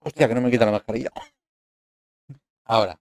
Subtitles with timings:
[0.00, 1.10] Hostia, que no me quita la mascarilla.
[2.64, 3.00] Ahora.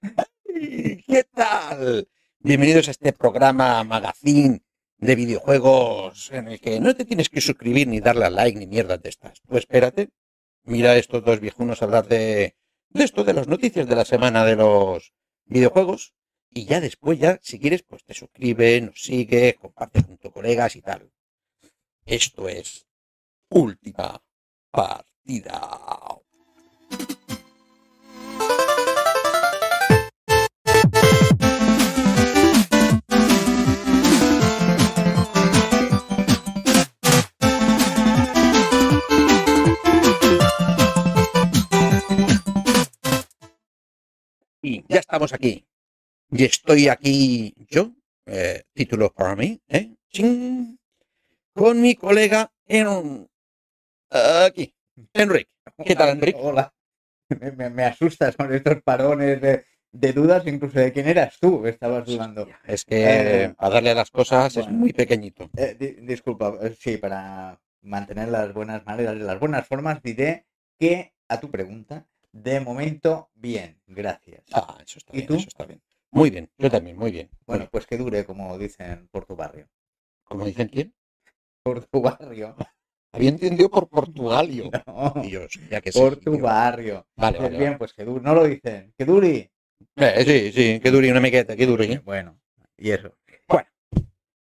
[0.44, 2.08] ¿Qué tal?
[2.38, 4.62] Bienvenidos a este programa magazine
[4.96, 8.66] de videojuegos en el que no te tienes que suscribir ni darle a like ni
[8.66, 9.40] mierdas de estas.
[9.46, 10.10] Pues espérate,
[10.64, 12.56] mira estos dos viejunos hablar de,
[12.88, 15.12] de esto, de las noticias de la semana de los
[15.44, 16.14] videojuegos.
[16.48, 20.76] Y ya después, ya, si quieres, pues te suscribes, nos sigues, compartes con tus colegas
[20.76, 21.10] y tal.
[22.06, 22.86] Esto es
[23.48, 24.22] Última
[25.24, 25.42] Y
[44.88, 45.66] ya estamos aquí.
[46.30, 47.92] Y estoy aquí yo,
[48.26, 49.94] eh, título para mí, ¿eh?
[51.54, 53.28] Con mi colega en
[54.10, 54.74] aquí,
[55.14, 55.50] Enrique.
[55.84, 56.38] ¿Qué tal, Enrique?
[56.40, 56.72] Hola.
[57.40, 61.62] Me, me- me asustas con estos parones de, de dudas, incluso de quién eras tú
[61.62, 62.48] que estabas dudando.
[62.66, 65.48] Es que Eh, para darle a las cosas es muy pequeñito.
[65.56, 70.46] Eh, di- disculpa, eh, sí, para mantener las buenas maneras, las buenas formas, diré
[70.78, 74.44] que a tu pregunta, de momento, bien, gracias.
[74.52, 75.34] Ah, eso está ¿Y bien, tú?
[75.36, 75.80] eso está bien.
[76.10, 77.28] Muy bien, yo también, muy bien.
[77.30, 79.68] Bueno, Bueno, pues que dure, como dicen por tu barrio.
[80.24, 80.94] como dicen quién,
[81.62, 82.54] Por tu barrio.
[83.12, 84.70] Había entendido por Portugalio.
[84.86, 85.98] No, Dios, ya que sí.
[85.98, 86.42] por tu Dios.
[86.42, 87.06] barrio.
[87.16, 88.22] Vale, Pues vale, bien, pues que dure.
[88.22, 88.92] No lo dicen.
[88.96, 89.50] Que vale.
[89.96, 91.98] Eh, sí, sí, que dure una mequeta, que dure.
[92.04, 92.38] Bueno,
[92.76, 93.14] y eso.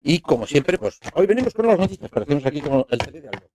[0.10, 3.00] Y como siempre, pues hoy venimos con las noticias, parecemos aquí como el.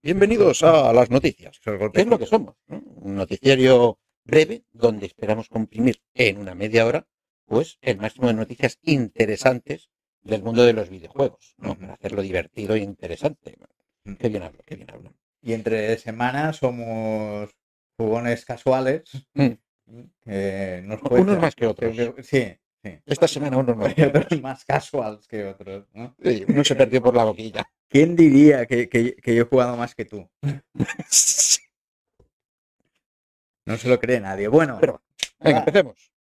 [0.03, 1.59] Bienvenidos a las noticias.
[1.65, 2.57] Esos ¿Qué es lo que somos?
[2.67, 2.83] no?
[2.97, 7.07] Un noticiario breve donde esperamos comprimir en una media hora
[7.47, 9.89] pues el máximo de noticias interesantes
[10.23, 11.75] del mundo de los videojuegos, ¿no?
[11.79, 13.57] Para hacerlo divertido e interesante.
[14.19, 15.13] Qué bien hablo, qué bien hablo.
[15.41, 17.51] Y entre semanas somos
[17.97, 19.05] jugones casuales.
[19.35, 19.51] Mm.
[20.87, 21.95] nos Unos más que otros.
[21.97, 22.99] que- Sí, sí.
[23.07, 23.85] Esta semana uno no.
[23.87, 25.87] Hay otros más casuals que otros.
[25.95, 26.15] ¿no?
[26.23, 27.65] Sí, uno se perdió por la boquilla.
[27.89, 30.29] ¿Quién diría que, que- que yo he jugado más que tú?
[33.65, 34.49] No se lo cree nadie.
[34.49, 35.01] Bueno, Pero-
[35.41, 36.13] Venga, va, empecemos.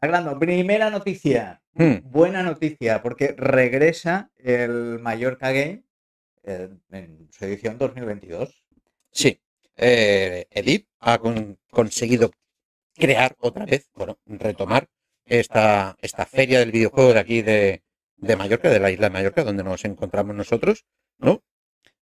[0.00, 1.60] hablando, primera noticia.
[1.74, 5.83] Mm, Buena noticia, porque regresa el Mallorca Game
[6.44, 8.64] eh, en su edición 2022.
[9.10, 9.40] Sí,
[9.76, 12.30] eh, Edip ha con- conseguido
[12.94, 14.86] crear otra vez, bueno, retomar
[15.24, 17.82] esta, esta feria del videojuego de aquí de,
[18.16, 20.84] de Mallorca, de la isla de Mallorca, donde nos encontramos nosotros,
[21.18, 21.42] ¿no?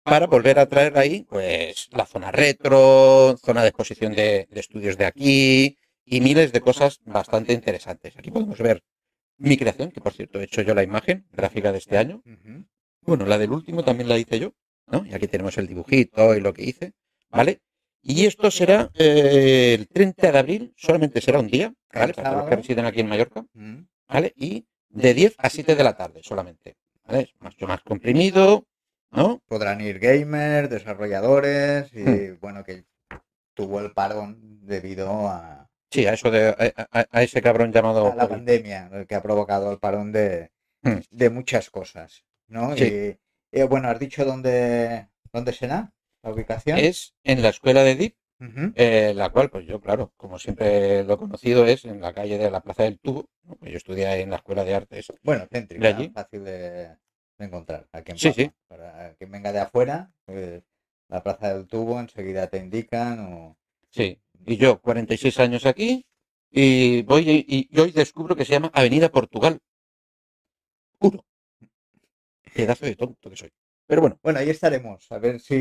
[0.03, 4.97] Para volver a traer ahí, pues, la zona retro, zona de exposición de, de estudios
[4.97, 8.17] de aquí y miles de cosas bastante interesantes.
[8.17, 8.83] Aquí podemos ver
[9.37, 12.21] mi creación, que por cierto he hecho yo la imagen gráfica de este año.
[13.05, 14.53] Bueno, la del último también la hice yo,
[14.87, 15.05] ¿no?
[15.05, 16.93] Y aquí tenemos el dibujito y lo que hice,
[17.29, 17.59] ¿vale?
[18.03, 22.13] Y esto será eh, el 30 de abril, solamente será un día, ¿vale?
[22.13, 23.83] Para los que residen aquí en Mallorca, Mm.
[24.07, 24.33] ¿vale?
[24.35, 26.75] Y de 10 a 7 de la tarde solamente,
[27.05, 27.21] ¿vale?
[27.21, 27.33] Es
[27.67, 28.65] más comprimido,
[29.11, 29.41] ¿no?
[29.47, 32.39] podrán ir gamers, desarrolladores y Hmm.
[32.39, 32.85] bueno, que
[33.53, 38.09] tuvo el parón debido a, Sí, a eso de, a, a- a ese cabrón llamado
[38.11, 40.49] a la pandemia, que ha provocado el parón de,
[40.83, 40.99] Hmm.
[41.11, 42.75] de muchas cosas, ¿no?
[42.75, 42.83] Sí.
[42.83, 46.77] Y, eh, bueno, has dicho dónde, dónde será la ubicación.
[46.77, 48.73] Es en la escuela de Ujú.
[48.75, 52.37] eh, la cual, pues yo, claro, como siempre lo he conocido, es en la calle
[52.37, 53.55] de la Plaza del Tubo, ¿no?
[53.55, 56.51] Pues yo estudié en la escuela de artes Bueno, de céntrica, fácil de,
[57.37, 58.51] de encontrar aquí en Sí, sí.
[58.67, 60.63] Para quien venga de afuera, pues
[61.07, 63.57] la Plaza del Tubo enseguida te indican o...
[63.89, 66.05] Sí, y yo 46 años aquí
[66.49, 69.59] y voy y, y hoy descubro que se llama Avenida Portugal.
[70.99, 71.23] Uno.
[72.55, 73.49] Pedazo de tonto que soy.
[73.87, 75.55] Pero bueno, Bueno, ahí estaremos, a ver si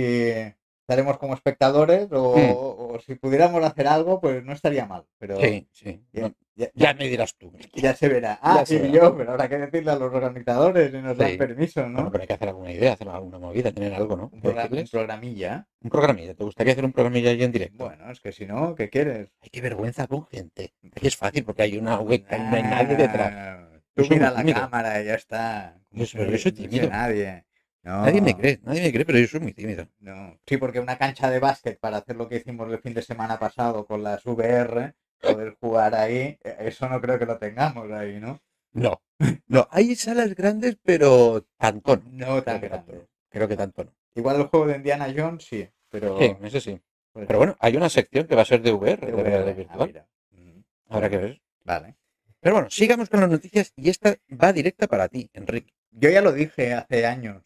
[0.83, 2.51] estaremos como espectadores o, Hmm.
[2.95, 6.03] o si pudiéramos hacer algo, pues no estaría mal, pero sí, sí.
[6.13, 7.53] ya, no, ya- ya me dirás tú.
[7.75, 8.39] ya se verá.
[8.43, 11.37] Ah, se y yo, pero habrá que decirle a los organizadores y nos dan Sí.
[11.39, 12.11] permiso, Bueno, ¿no?
[12.11, 14.31] pero hay que hacer alguna idea, hacer alguna movida, tener algo, ¿no?
[14.33, 15.67] Un, programilla.
[15.83, 16.35] Un programilla.
[16.35, 17.85] ¿Te gustaría hacer un programilla allí en directo?
[17.85, 19.31] Bueno, es que si no, ¿qué quieres?
[19.41, 20.73] Ay, qué vergüenza con gente.
[20.95, 23.70] Aquí es fácil porque hay una webcam y no hay nadie detrás.
[24.01, 24.61] Ah, Tú mira la tímido.
[24.61, 25.79] cámara y ya está.
[25.91, 26.89] Yo soy- yo soy No sé tímido.
[26.91, 27.45] nadie.
[27.83, 29.89] No, Nadie me cree, nadie me cree, pero yo soy muy tímido.
[30.01, 30.39] No.
[30.47, 33.39] Sí, porque una cancha de básquet para hacer lo que hicimos el fin de semana
[33.39, 38.21] pasado con las VR, poder jugar ahí, eh, eso no creo que lo tengamos ahí,
[38.21, 38.39] ¿no?
[38.73, 39.01] No,
[39.49, 42.03] no, hay salas grandes, pero tanto no.
[42.13, 43.09] No Creo tan que tanto grande.
[43.31, 43.93] Creo que tanto no.
[44.15, 46.19] Igual el juego de Indiana Jones sí, pero...
[46.19, 46.79] Sí, eso sí.
[47.13, 49.43] pues, Pero bueno, hay una sección que va a ser de VR, de de realidad
[49.43, 50.07] VR, ah, virtual.
[50.33, 50.61] Mm,
[50.91, 51.41] Habrá que ver.
[51.65, 51.97] Vale.
[52.43, 55.73] Pero bueno, sigamos con las noticias y esta va directa para ti, Enrique.
[55.93, 57.45] Yo ya lo dije hace años.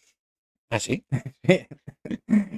[0.71, 1.05] ¿Ah, sí?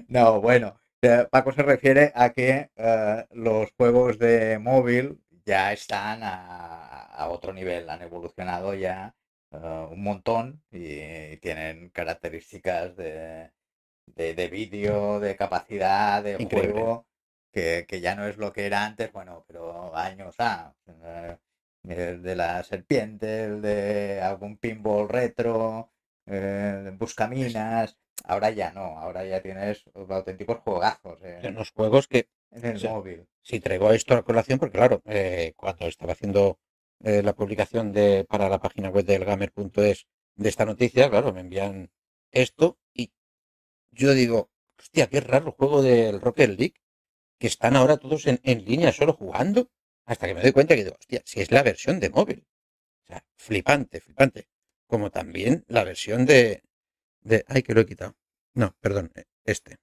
[0.09, 6.23] no, bueno, Eh, Paco se refiere a que eh, los juegos de móvil ya están
[6.23, 9.15] a, a otro nivel, han evolucionado ya
[9.53, 13.53] eh, un montón y, tienen características de,
[14.06, 16.73] de, de vídeo, de capacidad de Increíble.
[16.79, 17.06] juego,
[17.53, 20.75] que, que ya no es lo que era antes, bueno, pero años A.
[20.88, 21.37] eh,
[21.88, 25.91] el de la serpiente, el de algún pinball retro,
[26.27, 27.97] eh, buscaminas.
[28.25, 32.83] Ahora ya no, ahora ya tienes auténticos juegazos En en, los juegos que en el
[32.88, 33.29] móvil.
[33.43, 36.59] si traigo esto a colación, porque claro, eh, cuando estaba haciendo
[37.05, 41.41] eh, la publicación de para la página web del gamer.es de esta noticia, claro, me
[41.41, 41.91] envían
[42.33, 43.12] esto y
[43.91, 46.75] yo digo, hostia, qué raro el juego del Rocket League,
[47.38, 49.71] que están ahora todos en, en línea solo jugando,
[50.06, 52.47] hasta que me doy cuenta que digo, hostia, si es la versión de móvil.
[53.05, 54.49] O sea, flipante, flipante.
[54.87, 56.62] Como también la versión de,
[57.20, 58.17] de, ay, que lo he quitado.
[58.55, 59.76] No, perdón, eh, este.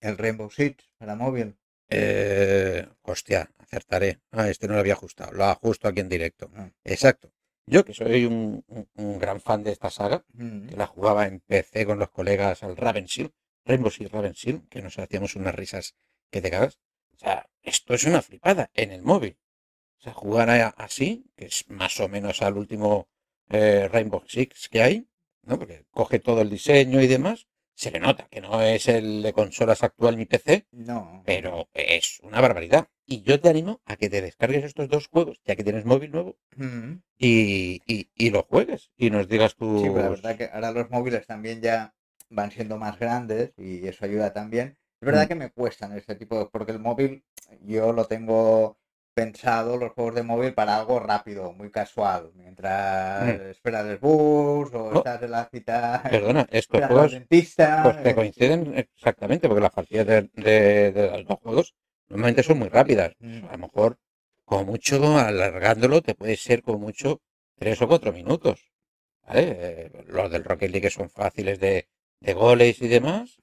[0.00, 1.56] El Rainbow Six para móvil.
[1.88, 4.20] Eh, hostia, acertaré.
[4.30, 5.32] Ah, este no lo había ajustado.
[5.32, 6.50] Lo ajusto aquí en directo.
[6.54, 6.70] Ah.
[6.84, 7.32] Exacto.
[7.66, 10.68] Yo que soy un, un- un gran fan de esta saga, Mm.
[10.68, 13.32] que la jugaba en PC con los colegas al Ravenshield,
[13.64, 15.94] Rainbow Six Ravenshield, que nos hacíamos unas risas
[16.30, 16.78] que te cagas.
[17.20, 19.36] O sea, esto es una flipada en el móvil.
[19.98, 23.08] O sea, jugar así, que es más o menos al último
[23.50, 25.06] eh, Rainbow Six que hay,
[25.42, 25.58] ¿no?
[25.58, 29.34] Porque coge todo el diseño y demás, se le nota que no es el de
[29.34, 31.22] consolas actual ni PC, No.
[31.26, 32.88] pero es una barbaridad.
[33.04, 36.12] Y yo te animo a que te descargues estos dos juegos, ya que tienes móvil
[36.12, 37.02] nuevo, Mm.
[37.18, 38.90] y, y, y lo juegues.
[38.96, 39.80] Y nos digas tú.
[39.82, 41.94] Sí, pero la verdad que ahora los móviles también ya
[42.30, 44.78] van siendo más grandes y eso ayuda también.
[45.00, 45.28] Es verdad Mm.
[45.28, 46.46] que me cuestan ese tipo de...
[46.46, 47.24] Porque el móvil
[47.62, 48.76] yo lo tengo
[49.14, 52.30] pensado, los juegos de móvil, para algo rápido, muy casual.
[52.34, 54.98] Mientras esperas el bus o Oh.
[54.98, 56.02] estás en la cita...
[56.10, 57.82] Perdona, estos juegos dentista...
[57.82, 61.74] pues te coinciden exactamente, porque las partidas de, de- de los dos juegos
[62.08, 63.12] normalmente son muy rápidas.
[63.18, 63.44] Mm.
[63.48, 63.98] A lo mejor,
[64.44, 67.20] como mucho, alargándolo, te puede ser como mucho
[67.58, 68.70] tres o cuatro minutos.
[69.26, 69.42] ¿Vale?
[69.60, 71.88] Eh, los del Rocket League son fáciles de,
[72.20, 73.40] de goles y demás.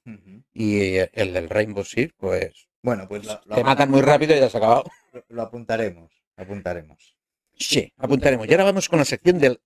[0.53, 4.39] Y el del Rainbow Six, pues Bueno, pues lo, lo te matan muy rápido y
[4.39, 4.83] ya se ha acabado.
[5.13, 6.11] lo- lo apuntaremos.
[6.35, 7.15] Apuntaremos.
[7.55, 8.47] Sí, apuntaremos.
[8.47, 9.59] Y ahora vamos con la sección del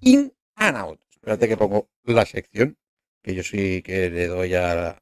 [0.00, 1.00] In and Out.
[1.12, 2.78] Espérate que pongo la sección,
[3.22, 5.00] que yo sí que le doy a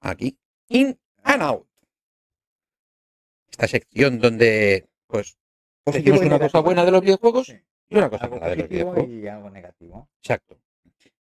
[0.00, 0.38] aquí.
[0.68, 1.66] In and Out.
[3.50, 5.36] Esta sección donde, pues,
[5.84, 7.56] Positivo decimos una cosa buena de los videojuegos Sí.
[7.90, 9.22] y una cosa mala de los positivo videojuegos.
[9.24, 10.08] y algo negativo.
[10.22, 10.61] Exacto.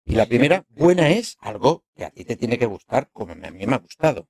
[0.08, 3.50] Y la primera buena es algo que a ti te tiene que gustar, como a
[3.50, 4.28] mí me ha gustado.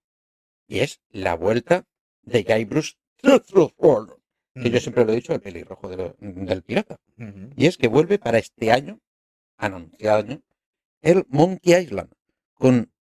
[0.67, 1.87] Y es la vuelta
[2.23, 2.95] de Guy Bruce
[3.79, 4.15] World.
[4.55, 6.99] Que yo siempre lo he dicho, el pelirrojo de lo- del pirata.
[7.57, 9.01] Y es que vuelve para este año,
[9.57, 10.43] anunciado año,
[11.01, 12.11] el Monkey Island.
[12.55, 12.93] Con.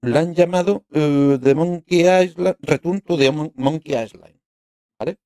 [0.00, 4.40] La han llamado eh, The Monkey Island, Return to the Mon- Monkey Island.
[4.98, 5.18] ¿Vale?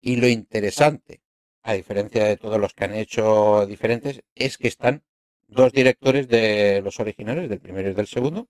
[0.00, 1.20] Y lo interesante,
[1.62, 5.04] a diferencia de todos los que han hecho diferentes, es que están
[5.54, 8.48] dos directores de los originales, del primero y del segundo,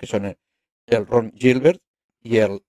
[0.00, 0.38] que son el,
[0.86, 1.82] el Ron Gilbert
[2.22, 2.62] y el.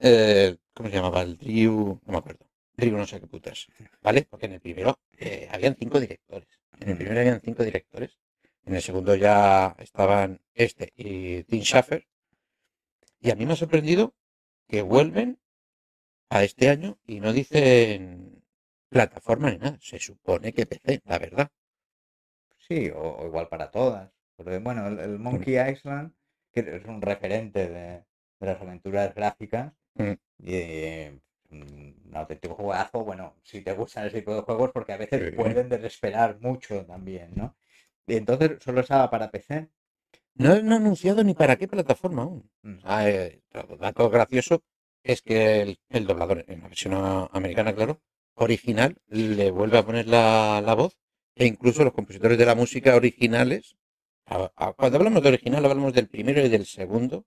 [0.00, 1.22] eh, ¿Cómo se llamaba?
[1.22, 2.00] El Drew.
[2.06, 2.46] No me acuerdo.
[2.76, 3.68] Drew no sé qué putas.
[4.02, 4.26] ¿Vale?
[4.30, 6.48] Porque en el primero eh, habían cinco directores.
[6.80, 8.18] En el primero habían cinco directores.
[8.66, 12.06] En el segundo ya estaban este y Tim Schafer.
[13.20, 14.14] Y a mí me ha sorprendido
[14.68, 15.40] que vuelven
[16.30, 18.44] a este año y no dicen
[18.90, 19.78] plataforma ni nada.
[19.80, 21.50] Se supone que PC, la verdad.
[22.66, 24.10] Sí, o, o igual para todas.
[24.36, 26.12] Porque, bueno, el, el Monkey Island,
[26.52, 28.04] que es un referente de,
[28.40, 30.14] de las aventuras gráficas, Mm.
[30.38, 31.20] y eh,
[31.52, 35.36] un auténtico juegazo, bueno, si te gustan ese tipo de juegos, porque a veces Sí.
[35.36, 37.56] pueden desesperar mucho también, ¿no?
[38.08, 39.70] Y entonces solo estaba para PC.
[40.34, 42.50] No han anunciado ni para qué plataforma aún.
[42.62, 42.78] Mm.
[42.84, 43.40] Ah, eh,
[43.78, 44.62] dato gracioso
[45.04, 46.94] es que el, el doblador, en la versión
[47.32, 48.00] americana, claro,
[48.34, 50.96] original, le vuelve a poner la, la voz
[51.36, 53.76] e incluso los compositores de la música originales,
[54.26, 57.26] a- a- cuando hablamos de original hablamos del primero y del segundo,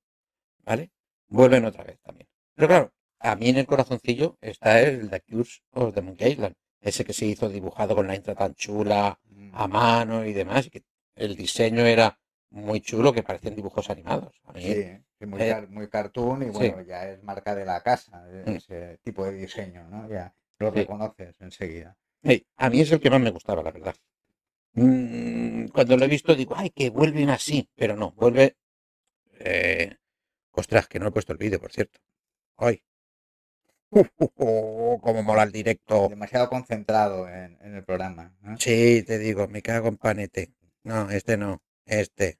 [0.63, 0.91] ¿vale?
[1.27, 2.27] Vuelven otra vez también.
[2.55, 6.55] Pero claro, a mí en el corazoncillo está el The Curse of the Monkey Island,
[6.81, 9.51] ese que se hizo dibujado con la intro tan chula, Mm.
[9.53, 10.83] a mano y demás, y que
[11.15, 12.17] el diseño era
[12.49, 14.39] muy chulo, que parecían dibujos animados.
[14.45, 16.51] A mí, Sí, muy, eh, car- muy cartoon y sí.
[16.51, 18.51] bueno, ya es marca de la casa, Mm.
[18.51, 20.07] ese tipo de diseño, ¿no?
[20.09, 20.77] Ya lo Sí.
[20.79, 21.97] reconoces enseguida.
[22.31, 23.95] Ey, a mí es el que más me gustaba, la verdad.
[24.73, 28.57] Mm, cuando lo he visto digo, ay, que vuelven así, pero no, vuelve...
[29.39, 29.95] eh,
[30.51, 31.99] ostras, que no he puesto el vídeo, por cierto.
[32.57, 32.83] Ay.
[33.89, 36.07] Uf, uf, oh, cómo mola el directo.
[36.09, 38.33] Demasiado concentrado en, en el programa.
[38.41, 38.57] ¿no?
[38.57, 40.53] Sí, te digo, me cago en panete.
[40.83, 42.39] No, este no, este.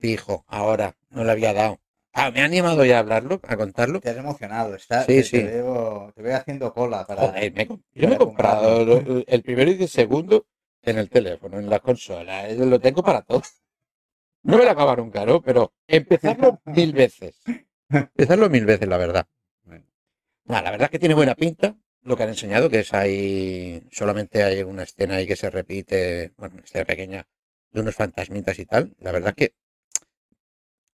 [0.00, 1.80] Fijo, ahora, no le había dado.
[2.12, 4.00] Ah, me ha animado ya a hablarlo, a contarlo.
[4.00, 5.38] Te has emocionado, está, Sí, te, sí.
[5.38, 7.28] te veo, te veo haciendo cola para...
[7.28, 10.46] Joder, me yo me he comprado el primero y el segundo
[10.82, 12.48] en el teléfono, en la consola.
[12.48, 13.42] eh, Lo tengo para todo.
[14.42, 15.40] No me lo acaba nunca, ¿no?
[15.42, 17.40] Pero empezarlo mil veces.
[17.90, 19.26] Empezarlo mil veces, la verdad.
[19.64, 19.84] Bueno,
[20.48, 23.82] Ah, la verdad es que tiene buena pinta lo que han enseñado, que es ahí,
[23.92, 27.26] solamente hay una escena ahí que se repite, bueno, una escena pequeña
[27.72, 28.94] de unos fantasmitas y tal.
[28.98, 29.54] La verdad es que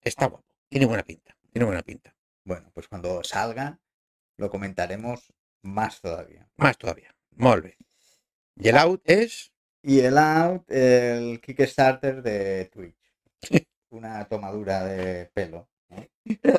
[0.02, 2.14] está guapo, tiene buena pinta, tiene buena pinta.
[2.44, 3.78] bueno, pues cuando salga
[4.38, 5.32] lo comentaremos
[5.62, 6.49] más todavía.
[6.56, 7.76] Más todavía, molt bé.
[8.56, 12.96] Y el out es, Y el out, el Kickstarter de Twitch.
[13.90, 15.68] Una tomadura de pelo.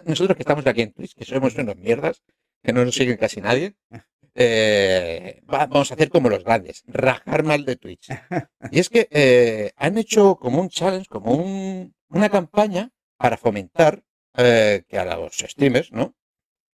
[0.06, 2.24] nosotros que estamos aquí en Twitch, que somos unos mierdas,
[2.64, 3.76] que no nos siguen casi nadie,
[4.36, 8.08] eh, va- vamos a hacer como los grandes, rajar mal de Twitch.
[8.72, 14.04] Y es que eh, han hecho como un challenge, como un- una campaña para fomentar
[14.38, 16.16] eh, que a los streamers, ¿no?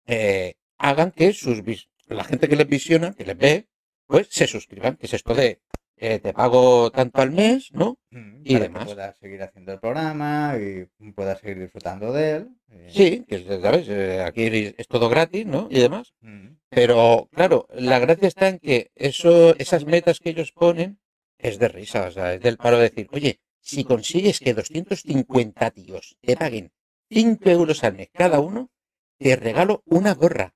[0.06, 1.62] Eh, hagan que sus
[2.08, 3.68] la gente que les visiona, que les ve,
[4.08, 5.62] pues se suscriban, que es esto de
[6.04, 8.00] eh, te pago tanto al mes, ¿no?
[8.10, 8.80] Mm, Y para demás.
[8.88, 12.48] que puedas seguir haciendo el programa y puedas seguir disfrutando de él.
[12.72, 13.88] eh, Sí, que ¿sabes?
[13.88, 15.68] Eh, aquí es todo gratis, ¿no?
[15.70, 16.14] Y demás.
[16.22, 21.00] mm, Pero claro, la gracia está en que eso, esas metas que ellos ponen
[21.38, 25.72] es de risa, o sea, es del paro de decir, oye, si consigues que 250
[25.72, 26.72] tíos te paguen
[27.10, 28.72] 5 euros al mes cada uno,
[29.18, 30.56] te regalo una gorra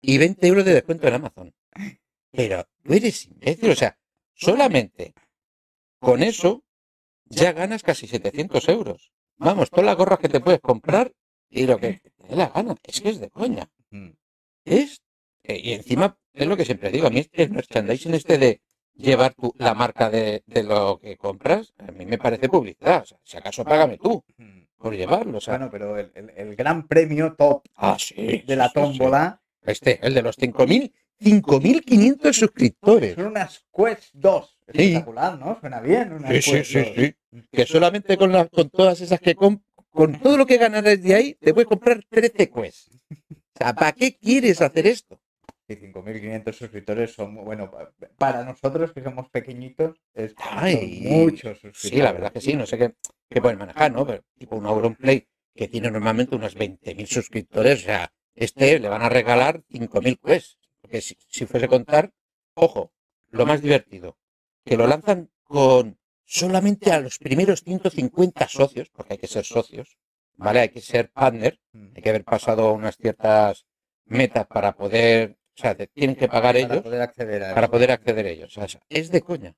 [0.00, 1.54] y 20 euros de descuento en Amazon.
[2.30, 3.98] Pero tú eres imbécil, o sea,
[4.34, 5.14] solamente
[5.98, 6.64] con eso
[7.26, 9.12] ya ganas casi 700 euros.
[9.36, 11.12] Vamos, todas las gorras que te puedes comprar
[11.48, 12.76] y lo que te dé la gana.
[12.82, 13.68] Es que es de coña.
[13.90, 14.10] mm.
[14.64, 15.02] Es,
[15.42, 18.62] eh, y encima, es lo que siempre digo, a mí el merchandising este de
[18.96, 23.02] llevar tu, la marca de, de lo que compras, a mí me parece publicidad.
[23.02, 24.60] O sea, si acaso págame tú Mm.
[24.78, 25.38] por llevarlo.
[25.38, 28.72] O sea, Bueno, pero el, el- el gran premio top ah, sí, de la sí,
[28.74, 28.98] sí, sí.
[28.98, 33.14] tómbola Este, el de los 5.000, 5.500 suscriptores.
[33.14, 34.58] son unas Quest 2.
[34.72, 34.82] Sí.
[34.82, 35.58] Espectacular, ¿no?
[35.60, 36.18] Suena bien.
[36.28, 36.88] Sí, sí, Quest sí, 2.
[36.96, 37.14] sí.
[37.52, 41.14] Que solamente con, la- con todas esas que comp con todo lo que ganarás de
[41.14, 42.90] ahí, te puedes comprar 13 quests.
[43.12, 45.20] O sea, ¿para qué quieres hacer esto?
[45.66, 51.78] Y 5.500 suscriptores son, bueno, pa- para nosotros que somos pequeñitos, es Ay, muchos suscriptores.
[51.90, 52.94] Sí, la verdad que sí, no sé qué,
[53.30, 54.06] qué pueden manejar, ¿no?
[54.06, 59.02] Pero tipo un Auronplay que tiene normalmente unos 20.000 suscriptores, o sea, este le van
[59.02, 60.58] a regalar 5.000 quests.
[60.82, 62.12] Porque si, si fuese a contar,
[62.54, 62.92] ojo,
[63.30, 64.18] lo más divertido,
[64.64, 69.96] que lo lanzan con solamente a los primeros 150 socios, porque hay que ser socios,
[70.36, 70.60] ¿vale?
[70.60, 71.58] Hay que ser partner,
[71.94, 73.66] hay que haber pasado unas ciertas
[74.04, 77.68] metas para poder, o sea, te tienen que pagar Para ellos poder acceder a para
[77.70, 78.56] poder acceder a ellos.
[78.58, 79.54] O sea, es de coña.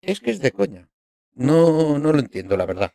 [0.00, 0.88] Es que es de coña.
[1.34, 2.92] No, no lo entiendo, la verdad.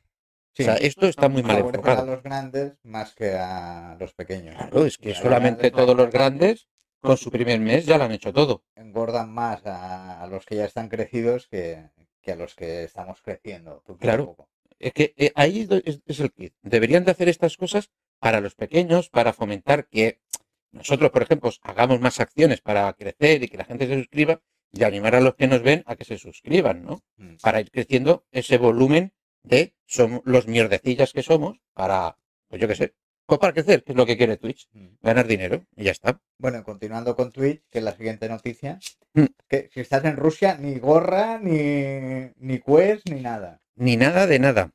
[0.54, 0.64] Sí.
[0.64, 2.12] O sea, esto está muy mal Favorecen a enfocado.
[2.16, 4.56] los grandes más que a los pequeños.
[4.56, 6.68] Claro, es que solamente todos los grandes
[7.02, 8.64] con su primer mes ya lo han hecho todo.
[8.76, 11.90] engordan más a, a los que ya están crecidos que,
[12.22, 13.84] que a los que estamos creciendo.
[14.00, 14.36] Claro.
[14.80, 16.54] Es que eh, ahí es- es el kit.
[16.62, 20.20] Deberían de hacer estas cosas para los pequeños, para fomentar que
[20.72, 24.84] nosotros, por ejemplo, hagamos más acciones para crecer y que la gente se suscriba y
[24.84, 27.04] animar a los que nos ven a que se suscriban, ¿no?
[27.18, 27.36] Mm.
[27.42, 32.76] para ir creciendo ese volumen de somos los mierdecillas que somos para, pues yo qué
[32.76, 32.94] sé,
[33.26, 34.88] pues para crecer, que es lo que quiere Twitch, Mm.
[35.02, 36.22] ganar dinero y ya está.
[36.38, 38.80] Bueno, continuando con Twitch, que es la siguiente noticia,
[39.14, 39.26] Mm.
[39.48, 43.60] que si estás en Rusia, ni gorra, ni, ni quest, ni nada.
[43.76, 44.72] Ni nada de nada.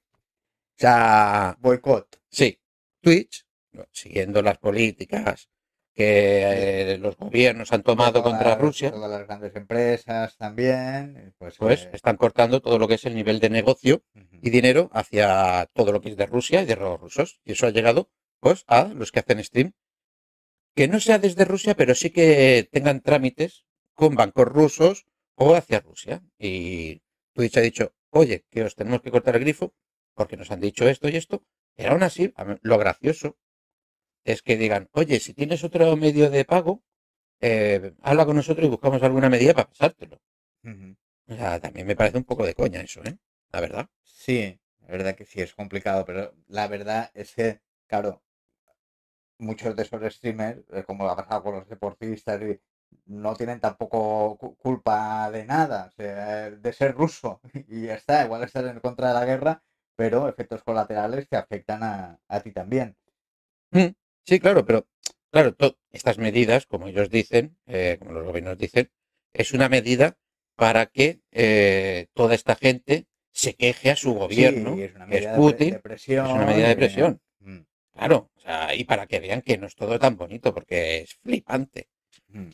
[0.77, 2.21] O sea, Boicot.
[2.31, 2.59] sí,
[3.01, 3.45] Twitch,
[3.93, 5.49] siguiendo las políticas
[5.95, 11.35] que eh, los gobiernos han tomado Todas contra Rusia, Todas las grandes empresas también.
[11.39, 14.91] Pues, pues eh, están cortando todo lo que es el nivel de negocio y dinero
[14.93, 17.41] hacia todo lo que es de Rusia y de los rusos.
[17.45, 18.11] Y eso ha llegado,
[18.41, 19.73] pues, a los que hacen stream,
[20.75, 25.79] que no sea desde Rusia, pero sí que tengan trámites con bancos rusos o hacia
[25.79, 26.23] Rusia.
[26.39, 27.03] Y
[27.35, 29.73] Twitch ha dicho, oye, que os tenemos que cortar el grifo
[30.15, 31.45] porque nos han dicho esto y esto.
[31.77, 32.33] Pero aún así,
[32.63, 33.37] lo gracioso
[34.25, 36.83] es que digan, oye, si tienes otro medio de pago,
[37.41, 40.21] eh, habla con nosotros y buscamos alguna medida para pasártelo.
[41.31, 43.17] O sea, también me parece un poco de coña eso, ¿eh?
[43.53, 43.89] La verdad.
[44.03, 48.23] Sí, la verdad que sí, es complicado, pero la verdad es que, claro,
[49.39, 52.61] muchos de esos streamers, eh, como ha pasado con los deportistas, y
[53.07, 58.25] no tienen tampoco cu- culpa de nada, o sea, de ser ruso, y ya está,
[58.25, 59.63] igual estás en contra de la guerra,
[59.97, 62.97] pero efectos colaterales te afectan a, a ti también.
[64.27, 64.87] Sí, claro, pero
[65.31, 65.55] claro,
[65.93, 68.91] estas medidas, como ellos dicen, eh, como los gobiernos dicen,
[69.33, 70.17] es una medida
[70.57, 75.17] para que eh, toda esta gente se queje a su gobierno, Sí, es una que
[75.17, 76.27] es medida de, pre- Putin, de presión.
[76.27, 77.21] es una medida de presión.
[77.41, 77.59] Mm.
[77.93, 81.15] Claro, o sea, y para que vean que no es todo tan bonito, porque es
[81.17, 81.89] flipante.
[82.29, 82.51] Mm.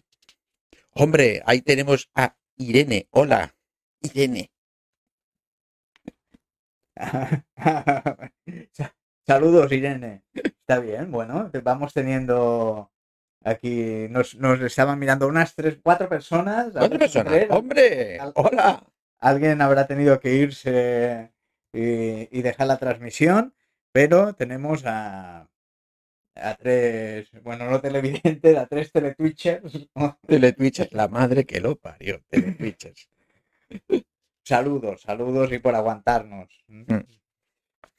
[0.94, 3.06] Hombre, ahí tenemos a Irene.
[3.10, 3.54] Hola,
[4.02, 4.50] Irene.
[9.30, 10.22] Sa- Saludos, Irene.
[10.34, 12.90] Está bien, bueno, vamos teniendo
[13.44, 16.74] aquí, nos, nos estaban mirando unas tres, cuatro personas.
[16.76, 17.36] a Otra ver si persona.
[17.36, 18.84] entre- Hombre, Al- hola.
[19.20, 21.30] Alguien habrá tenido que irse
[21.72, 23.54] y, y dejar la transmisión,
[23.92, 25.48] pero tenemos a,
[26.34, 29.88] a tres, bueno, no televidentes, a tres teletwitchers.
[30.26, 32.20] Teletwitchers, la madre que lo parió.
[32.30, 33.08] Teletwitchers.
[34.42, 36.48] Saludos, saludos y por aguantarnos.
[36.66, 36.94] Mm.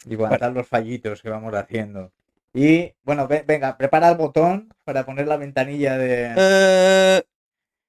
[0.05, 2.11] Y aguantar los fallitos que vamos haciendo.
[2.53, 7.23] Y bueno, ve- venga, prepara el botón para poner la ventanilla de, Eh,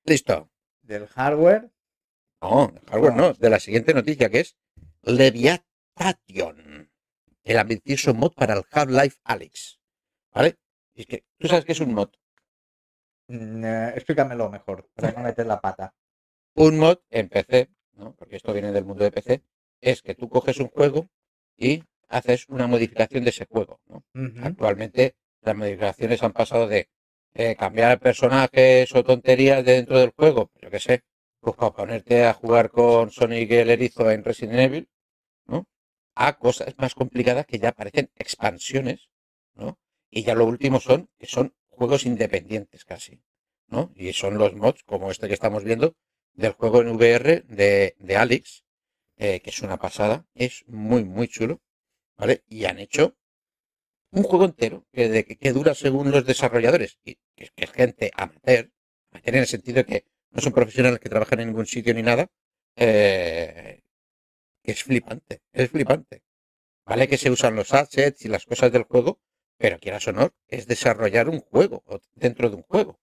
[0.04, 0.50] listo.
[0.83, 1.71] del hardware.
[2.40, 4.57] No, hardware no, de la siguiente noticia que es
[5.02, 6.90] Leviathan,
[7.45, 9.81] el ambicioso mod para el Half-Life Alyx.
[10.35, 10.57] ¿Vale?
[10.95, 12.11] Es que, ¿tú sabes qué es un mod?
[13.28, 15.95] Mm, eh, explícamelo mejor, para no meter la pata.
[16.54, 18.14] Un mod en PC, ¿no?
[18.14, 19.42] porque esto viene del mundo de PC,
[19.81, 21.09] es que tú coges un juego
[21.57, 23.81] y haces una modificación de ese juego.
[24.43, 26.89] Actualmente las modificaciones han pasado de
[27.35, 31.03] eh, cambiar personajes o tonterías dentro del juego, yo qué sé,
[31.41, 34.89] pues para ponerte a jugar con Sonic el Erizo en Resident Evil,
[35.47, 35.67] ¿no?
[36.15, 39.09] A cosas más complicadas que ya parecen expansiones,
[39.55, 39.79] ¿no?
[40.11, 43.23] Y ya lo último son que son juegos independientes casi,
[43.67, 43.93] ¿no?
[43.97, 45.97] Y son los mods como este que estamos viendo
[46.35, 48.65] del juego en VR de, de Alex,
[49.17, 51.61] eh, que es una pasada, es muy, muy chulo,
[52.23, 52.45] ¿vale?
[52.49, 53.17] Y han hecho
[54.12, 58.71] un juego entero que, dura según los desarrolladores, y que, es gente amateur,
[59.11, 62.31] amateur en el sentido que no son profesionales que trabajan en ningún sitio ni nada,
[62.76, 63.83] eh,
[64.62, 66.23] que es flipante, es flipante.
[66.87, 69.21] Vale que se usan los assets y las cosas del juego,
[69.57, 71.83] pero quieras o no, es desarrollar un juego
[72.14, 73.00] dentro de un juego.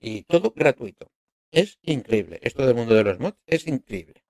[0.00, 1.10] Y todo gratuito.
[1.50, 2.40] Es increíble.
[2.42, 4.22] Esto del mundo de los mods es increíble.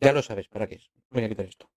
[0.00, 0.90] Ya lo sabes para qué es.
[1.10, 1.71] Voy a quitar esto.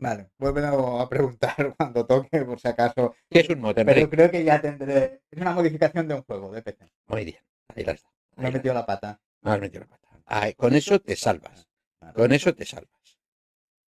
[0.00, 3.14] Vale, vuélvelo a preguntar cuando toque, por si acaso.
[3.28, 5.22] ¿Qué es un mod, Pero creo que ya tendré.
[5.30, 6.90] Es una modificación de un juego de PC.
[7.08, 7.38] Muy bien.
[7.74, 8.08] Ahí la está.
[8.36, 9.20] Me he metido la pata.
[9.42, 10.54] No has metido la pata.
[10.56, 11.68] Con eso te salvas.
[12.00, 12.14] Vale.
[12.14, 13.18] Con eso te salvas.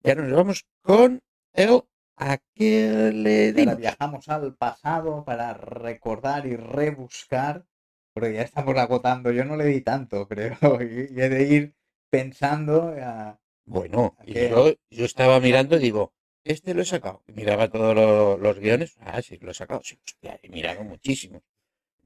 [0.04, 1.22] Ya nos vamos con
[1.54, 1.82] el
[2.18, 7.66] a qué le Ahora viajamos al pasado para recordar y rebuscar,
[8.14, 9.32] porque ya estamos agotando.
[9.32, 11.76] Yo no le di tanto, creo, y, y he de ir
[12.10, 12.94] pensando.
[13.02, 17.24] a- Bueno, yo, yo estaba mirando y digo, este lo he sacado.
[17.28, 18.96] Miraba todos lo- los guiones.
[19.00, 19.82] Ah, sí, lo he sacado.
[19.84, 21.42] Sí, hostia, he mirado muchísimo.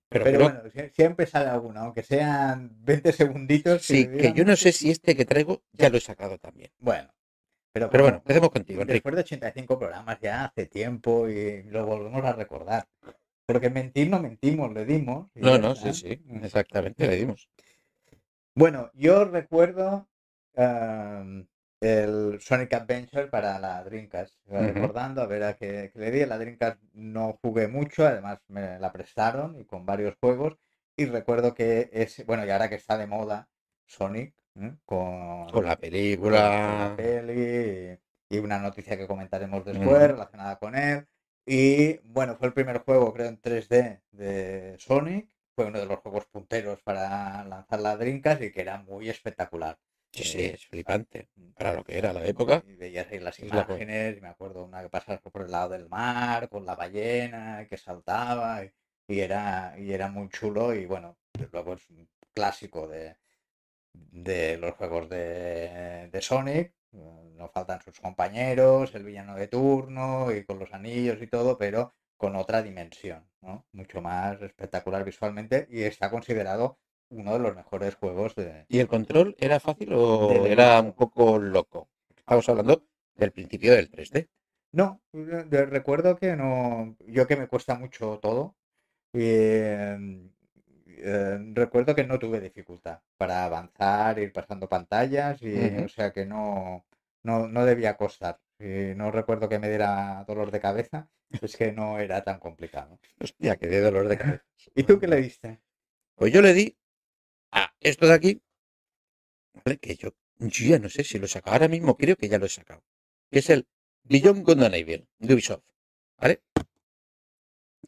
[0.09, 3.81] Pero, Pero creo- bueno, sie- siempre sale alguno, aunque sean 20 segunditos.
[3.83, 6.71] sí, que yo no sé si este que traigo ya lo he sacado también.
[6.79, 7.11] Bueno,
[7.73, 8.93] pero, bueno, empecemos contigo, Enrique.
[8.95, 12.87] después de 85 programas ya hace tiempo y lo volvemos a recordar.
[13.45, 15.29] Porque mentir no mentimos, le dimos.
[15.35, 15.93] No, no, está.
[15.93, 17.49] sí, sí, exactamente, le dimos.
[18.55, 20.07] Bueno, yo recuerdo
[20.57, 21.47] em,
[21.81, 24.35] el Sonic Adventure para la Dreamcast.
[24.47, 26.25] Recordando, a ver a qué, qué le di.
[26.25, 30.57] La Dreamcast no jugué mucho, además me la prestaron y con varios juegos.
[30.95, 33.49] Y recuerdo que es, bueno, y ahora que está de moda
[33.85, 34.75] Sonic, ¿eh?
[34.85, 35.75] con, Con la
[36.27, 36.51] con película.
[36.77, 37.97] la peli
[38.29, 40.07] y una noticia que comentaremos después Ujú.
[40.07, 41.07] relacionada con él.
[41.45, 45.29] Y bueno, fue el primer juego, creo, en 3D de Sonic.
[45.55, 49.79] Fue uno de los juegos punteros para lanzar la Dreamcast y que era muy espectacular.
[50.11, 51.29] Sí, sí, Eh, es flipante.
[51.55, 52.63] Para lo que era la época.
[52.67, 55.69] Y veías ahí las la imágenes, y me acuerdo una que pasaba por el lado
[55.69, 58.71] del mar, con la ballena que saltaba, y,
[59.07, 61.17] y era, y era muy chulo, y bueno,
[61.51, 63.17] luego es un clásico de,
[63.93, 70.45] de los juegos de, de Sonic, no faltan sus compañeros, el villano de turno, y
[70.45, 73.67] con los anillos y todo, pero con otra dimensión, ¿no?
[73.73, 78.87] Mucho más espectacular visualmente, y está considerado uno de los mejores juegos de, ¿Y el
[78.87, 81.89] control era fácil o De era un poco loco?
[82.15, 82.83] Estamos hablando
[83.15, 84.29] del principio del 3D.
[84.73, 88.55] No, recuerdo que no, yo que me cuesta mucho todo,
[89.13, 90.29] y, em,
[90.85, 96.25] eh, recuerdo que no tuve dificultad para avanzar, ir pasando pantallas, y o sea que
[96.25, 96.85] no,
[97.23, 98.39] no, no debía costar.
[98.59, 101.09] Y no recuerdo que me diera dolor de cabeza,
[101.41, 102.99] es que no era tan complicado.
[103.19, 104.45] Hostia, que de dolor de cabeza.
[104.75, 105.61] ¿Y tú qué le diste?
[106.15, 106.77] Pues yo le di
[107.51, 108.41] a esto de aquí,
[109.63, 109.77] ¿vale?
[109.83, 110.09] Que yo,
[110.69, 111.53] ya no sé si lo he sacado.
[111.55, 112.83] Ahora mismo creo que ya lo he sacado.
[113.31, 113.67] Que es el
[114.03, 114.57] Beyond Good
[115.19, 115.63] de Ubisoft,
[116.17, 116.41] ¿vale?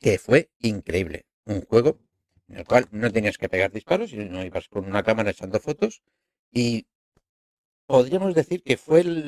[0.04, 1.26] Que fue increíble.
[1.46, 2.00] Un juego
[2.50, 6.02] en el cual no tenías que pegar disparos, sino ibas con una cámara echando fotos
[6.52, 6.88] y
[7.88, 9.20] podríamos decir que fue el,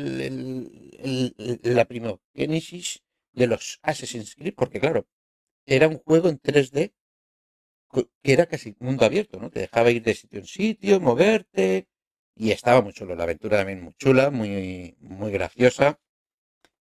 [0.99, 3.01] el- la primogénesis
[3.33, 5.07] de los Assassin's Creed, porque claro,
[5.65, 6.93] era un juego en 3D co-
[7.91, 9.49] que era casi mundo abierto, ¿no?
[9.49, 11.87] Te dejaba ir de sitio en sitio, moverte,
[12.35, 13.15] y estaba muy chulo.
[13.15, 15.99] La aventura también muy chula, muy, muy graciosa,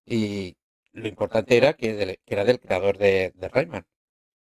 [0.06, 0.56] y
[0.92, 3.86] lo importante era que, era del creador de, de Rayman,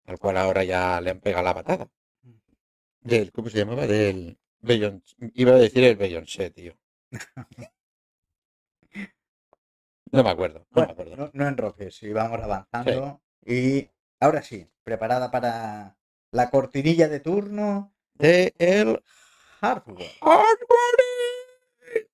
[0.05, 1.89] al cual ahora ya le han pegado la patada.
[3.01, 3.85] Del, ¿cómo se llamaba?
[3.85, 5.15] Del Beyoncé.
[5.35, 6.75] Iba a decir el Beyoncé, tío.
[10.13, 11.17] No me acuerdo, no me Bueno, acuerdo.
[11.17, 13.21] no, no enroques, y vamos avanzando.
[13.45, 15.97] Y ahora sí, preparada para
[16.33, 17.93] la cortinilla de turno.
[18.15, 19.01] De el
[19.61, 20.09] Hardware.
[20.19, 22.09] hardware.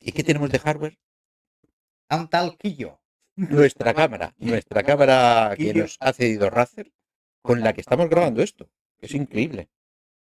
[0.00, 0.98] ¿Y qué tenemos de hardware?
[2.08, 3.00] A un tal Quillo.
[3.36, 6.90] Nuestra cámara, nuestra cámara que nos ha cedido Razer,
[7.42, 9.68] con la que estamos grabando esto, que es increíble.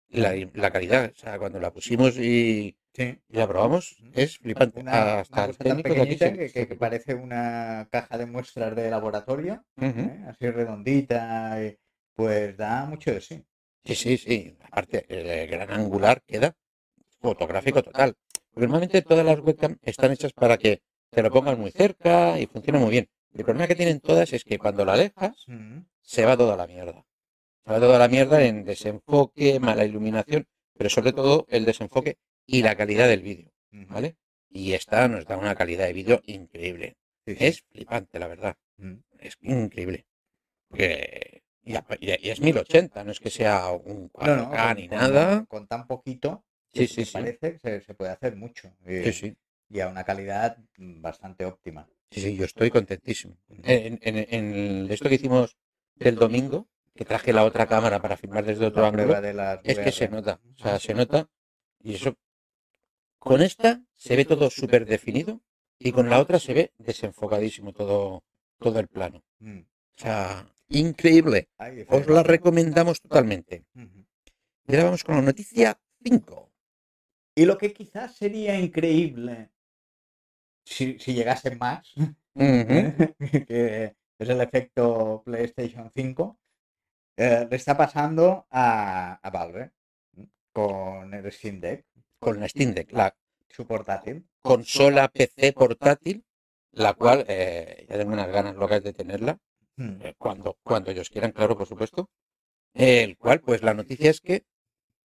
[0.08, 3.20] La, la calidad, o sea, cuando la pusimos y, Sí.
[3.28, 4.80] y la probamos, es flipante.
[4.80, 8.90] Una, Hasta una tan pequeñita que, se- que- que parece una caja de muestras de
[8.90, 9.64] laboratorio.
[9.80, 10.24] ¿eh?
[10.28, 11.78] así redondita, y
[12.16, 13.44] pues da mucho de sí.
[13.84, 14.56] Sí, sí, sí.
[14.62, 16.56] Aparte, el gran angular queda
[17.20, 18.14] fotográfico total.
[18.52, 22.46] Porque normalmente todas las webcam están hechas para que te lo pongan muy cerca y
[22.46, 23.08] funciona muy bien.
[23.34, 26.66] El problema que tienen todas es que cuando la alejas, Mm, se va toda la
[26.66, 27.04] mierda.
[27.64, 32.62] Se va toda la mierda en desenfoque, mala iluminación, pero sobre todo el desenfoque y
[32.62, 33.50] la calidad del vídeo.
[33.70, 34.16] ¿vale?
[34.50, 36.96] Y esta nos da una calidad de vídeo increíble.
[37.26, 37.44] Sí, sí.
[37.46, 38.56] Es flipante, la verdad.
[38.78, 38.94] Mm.
[39.20, 40.06] Es increíble.
[40.68, 41.35] Porque
[41.66, 44.88] y, a- y- es 1080, no es que sea un 4K No, no, con- ni
[44.88, 45.44] con- nada.
[45.46, 47.12] Con tan poquito, Sí, que sí, sí.
[47.12, 48.72] parece que se, se puede hacer mucho.
[48.86, 49.36] Y, Sí, sí.
[49.68, 51.86] y a una calidad mm, bastante óptima.
[52.10, 53.36] Sí, sí, yo estoy contentísimo.
[53.48, 55.56] En, en- en esto que hicimos
[55.96, 59.92] del domingo, que traje la otra cámara para filmar desde otro ángulo, de es que
[59.92, 60.40] se nota.
[60.54, 61.28] O sea, se nota.
[61.82, 62.16] Y eso.
[63.18, 65.40] Con esta se ve todo súper definido
[65.78, 68.24] y con la otra se ve desenfocadísimo todo,
[68.58, 69.24] todo el plano.
[69.40, 69.58] Mm.
[69.60, 71.48] O sea, increíble.
[71.88, 73.64] Os la recomendamos totalmente.
[73.74, 76.52] Y ahora vamos con la noticia 5.
[77.34, 79.50] Y lo que quizás sería increíble
[80.64, 81.92] si, si llegase más,
[82.34, 86.38] que es el efecto PlayStation 5,
[87.18, 89.70] eh, le está pasando a, a Valve
[90.16, 90.28] ¿m?
[90.52, 91.86] con el Steam Deck,
[92.18, 93.14] Con la Steam Deck, la
[93.48, 94.26] su portátil.
[94.42, 96.24] consola PC portátil,
[96.72, 99.38] la cual eh, ya tengo unas ganas locas de tenerla.
[99.76, 100.00] Mm.
[100.02, 102.10] eh, cuando, cuando ellos quieran, claro, por supuesto.
[102.74, 104.44] El cual, pues la noticia es que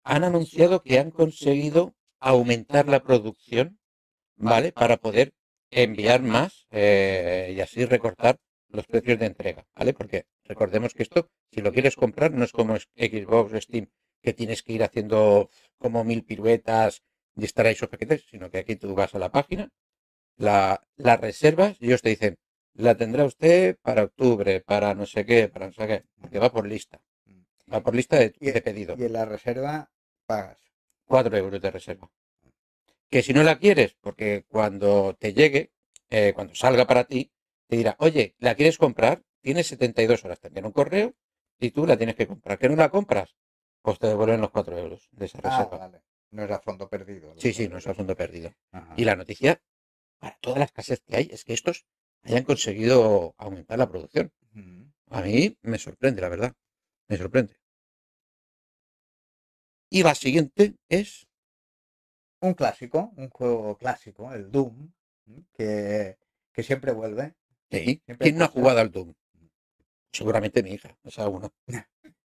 [0.04, 3.80] han anunciado que han conseguido aumentar la producción,
[4.36, 4.72] ¿vale?
[4.72, 5.32] Para poder
[5.70, 9.94] enviar más eh, y así recortar los precios de entrega, ¿vale?
[9.94, 13.88] Porque recordemos que esto, si lo quieres comprar, no es como Xbox o Steam,
[14.22, 17.02] que tienes que ir haciendo como mil piruetas
[17.36, 19.70] y estar ahí paquetes, sino que aquí tú vas a la página,
[20.36, 22.36] la, la reservas y ellos te dicen,
[22.74, 26.50] la tendrá usted para octubre, para no sé qué, para no sé qué, porque va
[26.52, 27.00] por lista.
[27.72, 28.30] Va por lista de,
[28.62, 28.96] pedido.
[28.98, 29.90] y en la reserva
[30.26, 30.58] pagas.
[31.06, 32.10] 4 euros de reserva.
[33.08, 35.72] Que si no la quieres, porque cuando te llegue,
[36.08, 37.32] eh, cuando salga para ti,
[37.68, 39.22] te dirá, oye, ¿la quieres comprar?
[39.40, 41.14] Tienes 72 horas, te un correo
[41.58, 42.58] y tú la tienes que comprar.
[42.58, 43.36] ¿Que no la compras?
[43.82, 45.78] Pues te devuelven los 4 euros de esa Ah, reserva.
[45.78, 46.02] vale.
[46.30, 47.34] No es a fondo perdido.
[47.38, 48.52] Sí, sí, no es a fondo perdido.
[48.70, 48.94] Ajá.
[48.96, 49.60] Y la noticia,
[50.18, 51.86] para todas las casas que hay, es que estos
[52.24, 54.32] hayan conseguido aumentar la producción.
[55.10, 56.52] A mí me sorprende, la verdad.
[57.08, 57.54] Me sorprende.
[59.88, 61.28] Y la siguiente es
[62.42, 64.92] Un clásico, un juego clásico, el Doom,
[65.52, 66.16] que,
[66.52, 67.34] que siempre vuelve.
[67.70, 68.02] Sí.
[68.04, 69.12] Siempre ¿Quién no ha jugado al Doom?
[70.12, 71.50] Seguramente mi hija, esa una.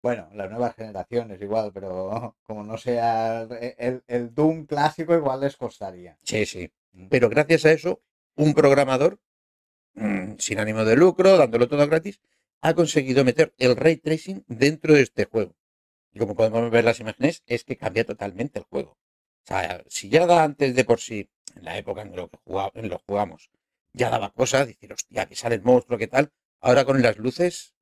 [0.04, 3.42] Bueno, las nuevas generaciones igual, pero como no sea
[3.78, 6.18] el, el- Doom clásico, igual les costaría.
[6.24, 6.72] Sí, sí.
[7.12, 8.02] Pero gracias a eso,
[8.36, 9.20] un programador,
[9.96, 12.22] mm, sin ánimo de lucro, dándolo todo gratis,
[12.62, 15.56] ha conseguido meter el ray tracing dentro de este juego.
[16.14, 18.92] Y como podemos ver las imágenes, es que cambia totalmente el juego.
[19.46, 22.38] O sea, si ya da antes de por sí, en la época en lo que
[22.46, 23.52] jugaba- en lo jugamos,
[23.94, 26.32] ya daba cosas, decir, hostia, que sale el monstruo, qué tal.
[26.62, 27.76] Ahora con las luces,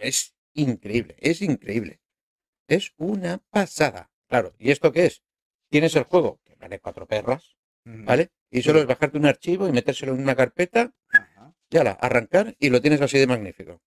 [0.00, 2.00] es increíble, es increíble.
[2.68, 4.10] Es una pasada.
[4.28, 5.22] Claro, ¿y esto qué es?
[5.70, 8.04] Tienes el juego, que vale cuatro perras, Ujú.
[8.04, 8.30] ¿vale?
[8.50, 10.92] Y solo es bajarte un archivo y metérselo en una carpeta.
[11.72, 13.80] Y ala, arrancar y lo tienes así de magnífico.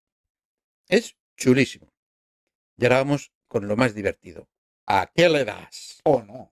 [0.87, 1.93] Es chulísimo.
[2.77, 4.49] Y ahora vamos con lo más divertido.
[4.87, 6.01] ¿A qué le das?
[6.03, 6.51] O no.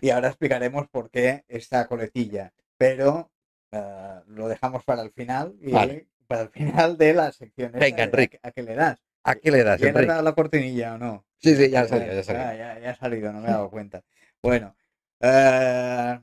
[0.00, 2.52] Y ahora explicaremos por qué esta coletilla.
[2.76, 3.32] Pero
[3.72, 6.06] eh, lo dejamos para el final y Vale.
[6.28, 7.72] para el final de la sección.
[7.72, 8.38] Venga, Enrique.
[8.42, 9.00] ¿A, qué le das?
[9.24, 11.26] ¿A qué le das, ¿Ya le dado la cortinilla o no?
[11.38, 12.44] Sí, sí, ya ha salido, ya ha salido.
[12.52, 14.02] ya- ya ha salido, no me he dado cuenta.
[14.40, 14.76] Bueno,
[15.20, 16.20] eh,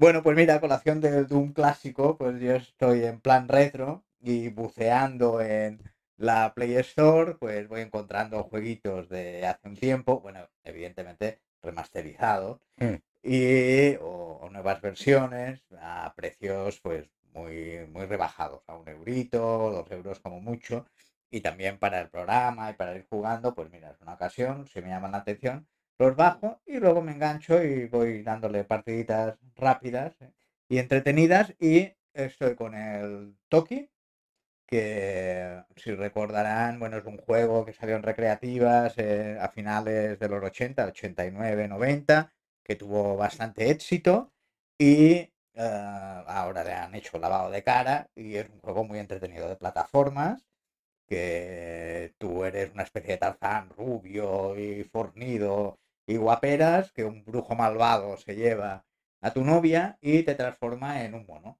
[0.00, 4.48] Bueno, pues mira, colación de, de un clásico, pues yo estoy en plan retro y
[4.48, 5.78] buceando en
[6.16, 12.94] la Play Store, pues voy encontrando jueguitos de hace un tiempo, bueno, evidentemente remasterizados, Mm.
[13.22, 19.38] y o, o nuevas versiones a precios pues muy, muy rebajados, a un eurito,
[19.70, 20.86] dos euros como mucho,
[21.30, 24.80] y también para el programa y para ir jugando, pues mira, es una ocasión, si
[24.80, 25.66] me llaman la atención,
[26.00, 30.32] los bajo y luego me engancho y voy dándole partiditas rápidas ¿eh?
[30.68, 33.90] y entretenidas y estoy con el Toki,
[34.66, 40.28] que si recordarán, bueno, es un juego que salió en recreativas eh, a finales de
[40.28, 42.32] los 80, 89, 90,
[42.64, 44.32] que tuvo bastante éxito
[44.78, 49.48] y eh, ahora le han hecho lavado de cara y es un juego muy entretenido
[49.48, 50.46] de plataformas
[51.06, 55.78] que tú eres una especie de Tarzán rubio y fornido
[56.10, 58.84] y guaperas que un brujo malvado se lleva
[59.20, 61.58] a tu novia y te transforma en un mono.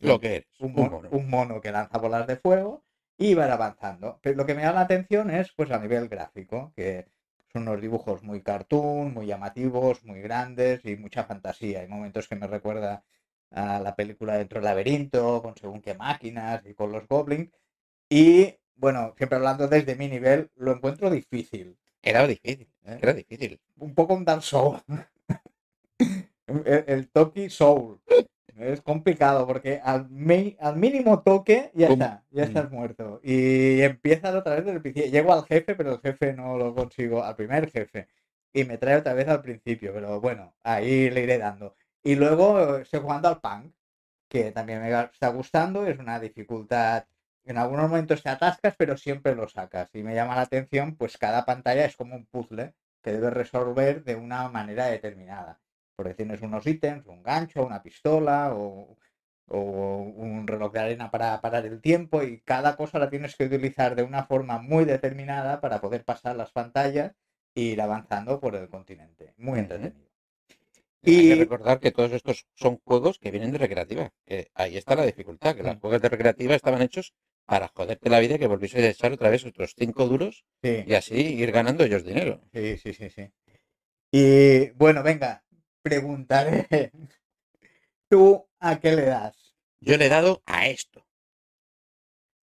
[0.00, 0.60] Lo que eres.
[0.60, 2.84] Un un mono, un mono que lanza bolas de fuego
[3.16, 4.18] y van avanzando.
[4.22, 7.06] Pero lo que me llama la atención es pues a nivel gráfico, que
[7.52, 11.80] son unos dibujos muy cartoon, muy llamativos, muy grandes y mucha fantasía.
[11.80, 13.02] Hay momentos que me recuerda
[13.50, 17.50] a la película Dentro del laberinto, con según qué máquinas y con los goblins.
[18.10, 21.78] Y bueno, siempre hablando desde mi nivel, lo encuentro difícil.
[22.10, 22.68] Era difícil.
[22.84, 22.98] ¿eh?
[23.02, 23.60] Era difícil.
[23.78, 24.78] Un poco un Dark Soul.
[26.46, 28.00] el, el Toki Soul.
[28.56, 32.48] Es complicado porque al, mi- al mínimo toque ya está, ya Mm.
[32.48, 33.20] estás muerto.
[33.22, 35.10] Y empiezas otra vez desde el principio.
[35.10, 38.08] Llego al jefe, pero el jefe no lo consigo, al primer jefe.
[38.54, 41.74] Y me trae otra vez al principio, pero bueno, ahí le iré dando.
[42.02, 43.74] Y luego eh, estoy jugando al punk,
[44.28, 47.04] que también me está gustando, es una dificultad.
[47.46, 49.88] En algunos momentos te atascas, pero siempre lo sacas.
[49.94, 54.04] Y me llama la atención, pues cada pantalla es como un puzzle que debes resolver
[54.04, 55.60] de una manera determinada.
[55.96, 58.96] Porque tienes unos ítems, un gancho, una pistola o,
[59.48, 63.44] o un reloj de arena para parar el tiempo y cada cosa la tienes que
[63.46, 67.12] utilizar de una forma muy determinada para poder pasar las pantallas
[67.54, 69.34] e ir avanzando por el continente.
[69.38, 70.10] Muy entretenido.
[71.02, 71.16] Y...
[71.18, 74.10] Hay que recordar que todos estos son juegos que vienen de recreativa.
[74.26, 75.80] que ahí está la dificultad, que los Mm.
[75.80, 77.14] juegos de recreativa estaban hechos
[77.46, 80.84] para joderte la vida que volviese a echar otra vez otros cinco duros Sí.
[80.86, 82.40] y así ir ganando ellos dinero.
[82.52, 83.30] Sí, sí, sí, sí.
[84.12, 85.44] Y bueno, venga,
[85.82, 86.66] preguntaré.
[88.10, 89.54] ¿Tú a qué le das?
[89.80, 91.06] Yo le he dado a esto.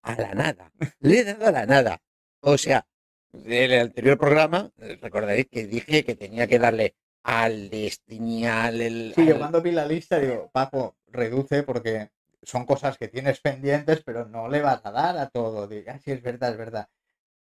[0.02, 0.72] A la nada.
[1.00, 2.02] Le he dado a la nada.
[2.40, 2.86] O sea,
[3.32, 8.80] en el anterior programa, eh, recordaréis que dije que tenía que darle al Destiny, al...
[8.80, 12.10] el- Sí, yo cuando vi la lista digo, Paco, reduce porque
[12.42, 15.68] son cosas que tienes pendientes, pero no le vas a dar a todo.
[15.86, 16.88] Ah, sí, es verdad, es verdad.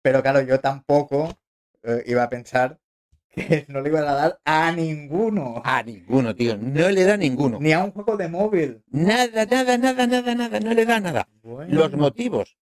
[0.03, 1.38] Pero claro, yo tampoco
[1.83, 2.79] eh, iba a pensar
[3.29, 5.62] que no le iba a dar a ninguno.
[5.64, 6.57] A ninguno, tío.
[6.61, 7.59] No le da a ninguno.
[7.61, 8.83] Ni a un juego de móvil.
[8.88, 10.61] Nada, nada, nada, nada, nada.
[10.61, 11.29] No le da nada.
[11.68, 12.57] Los motivos.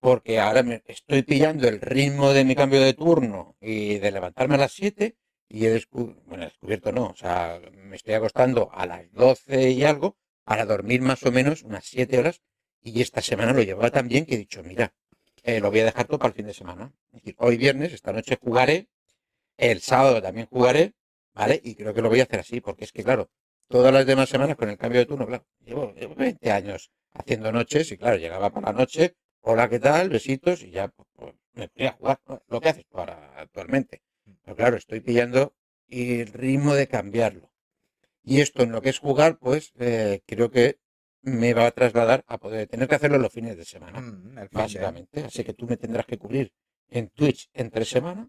[0.00, 4.56] Porque ahora me estoy pillando el ritmo de mi cambio de turno y de levantarme
[4.56, 5.16] a las 7
[5.48, 9.70] y he descubierto, bueno, he descubierto no, o sea, me estoy acostando a las 12
[9.70, 12.42] y algo para dormir más o menos unas 7 horas
[12.82, 14.94] y esta semana lo llevaba tan bien que he dicho, mira,
[15.42, 16.92] eh, lo voy a dejar todo para el fin de semana.
[17.12, 18.88] Es decir, hoy viernes, esta noche jugaré,
[19.56, 20.94] el sábado también jugaré,
[21.32, 21.60] ¿vale?
[21.64, 23.30] Y creo que lo voy a hacer así, porque es que, claro,
[23.68, 27.52] todas las demás semanas con el cambio de turno, claro, llevo, llevo 20 años haciendo
[27.52, 30.10] noches y, claro, llegaba por la noche, hola, ¿qué tal?
[30.10, 32.42] Besitos y ya pues, pues, me ponía a jugar, ¿no?
[32.48, 34.02] lo que haces ahora actualmente.
[34.44, 35.54] Pero claro, estoy pillando
[35.88, 37.50] el ritmo de cambiarlo.
[38.24, 40.78] Y esto en lo que es jugar, pues eh, creo que
[41.22, 44.48] me va a trasladar a poder tener que hacerlo los fines de semana mm, de-
[44.52, 45.24] básicamente.
[45.24, 46.52] Así que tú me tendrás que cubrir
[46.88, 48.28] en Twitch entre semana,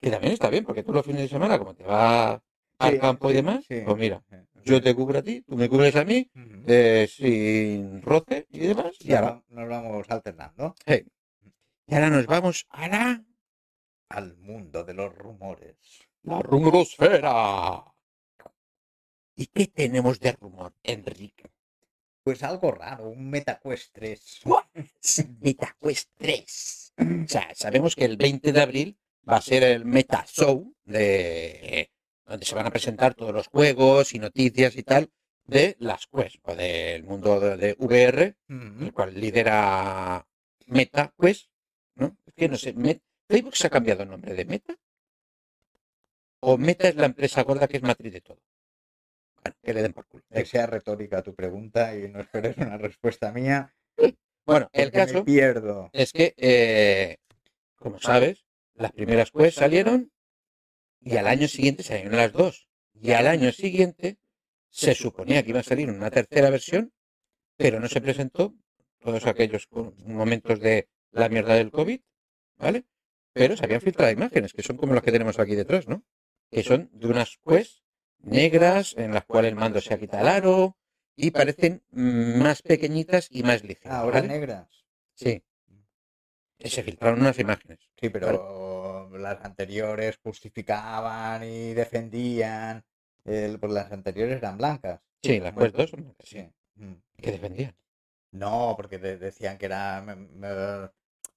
[0.00, 2.42] que también está bien, porque tú los fines de semana, como te va
[2.78, 3.82] al Sí, campo y demás, sí.
[3.84, 4.36] pues mira, Sí.
[4.64, 6.28] yo te cubro a ti, tú me cubres a mí,
[6.66, 11.04] eh, sin roce y demás, y ahora, nos vamos alternando hey,
[11.86, 13.24] y ahora nos vamos a la,
[14.08, 15.76] al mundo de los rumores.
[16.24, 17.84] la rumorosfera.
[19.36, 21.50] ¿Y qué tenemos de rumor, Enrique?
[22.22, 24.40] Pues algo raro, un MetaQuest 3.
[25.40, 26.92] MetaQuest 3.
[27.24, 31.90] O sea, sabemos que el 20 de abril va a ser el Meta Show, de,
[32.26, 35.10] donde se van a presentar todos los juegos y noticias y tal
[35.44, 40.26] de las Quest, o del mundo de, VR, el cual lidera
[40.66, 41.50] MetaQuest,
[41.96, 42.16] ¿no?
[42.26, 44.76] Es que no sé, Met- ¿Facebook se ha cambiado el nombre de Meta?
[46.40, 48.40] ¿O Meta es la empresa gorda que es matriz de todo?
[49.62, 50.24] Que le den por culo.
[50.30, 53.74] Que sea retórica tu pregunta y no esperes una respuesta mía.
[54.44, 55.24] Bueno, el me caso...
[55.24, 55.90] pierdo.
[55.92, 57.18] es que, eh,
[57.76, 60.10] como sabes, las primeras Quest salieron
[61.00, 62.68] y al año siguiente salieron las dos.
[62.94, 64.18] Y al año siguiente
[64.68, 66.92] se suponía que iba a salir una tercera versión,
[67.56, 68.54] pero no se presentó
[69.00, 69.68] todos aquellos
[70.04, 72.00] momentos de la mierda del COVID,
[72.56, 72.84] ¿vale?
[73.32, 76.04] Pero se habían filtrado imágenes, que son como las que tenemos aquí detrás, ¿no?
[76.50, 77.81] Que son de unas Quest
[78.22, 80.76] negras, en las cuales el mando se ha quitado el aro,
[81.16, 83.98] y parecen más pequeñitas y más ligeras.
[83.98, 84.28] Ahora ¿vale?
[84.28, 84.68] negras.
[85.14, 85.42] Sí.
[86.58, 87.80] Se filtraron unas imágenes.
[88.00, 92.84] Sí, pero las anteriores justificaban y defendían.
[93.24, 95.00] el- pues las anteriores eran blancas.
[95.22, 96.38] Sí, las 2 son blancas, sí.
[96.38, 96.50] Sí.
[96.74, 96.94] Mm.
[97.16, 97.76] Que defendían.
[98.32, 100.04] No, porque de- decían que era.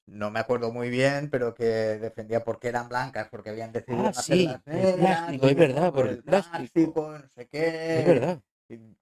[0.08, 4.10] No me acuerdo muy bien, pero que defendía porque eran blancas, porque habían decidido Ah,
[4.10, 7.18] hacerlas sí, el negras, plástico, es verdad, por el plástico.
[7.18, 8.00] no sé qué.
[8.00, 8.42] Es verdad.
[8.70, 8.96] y-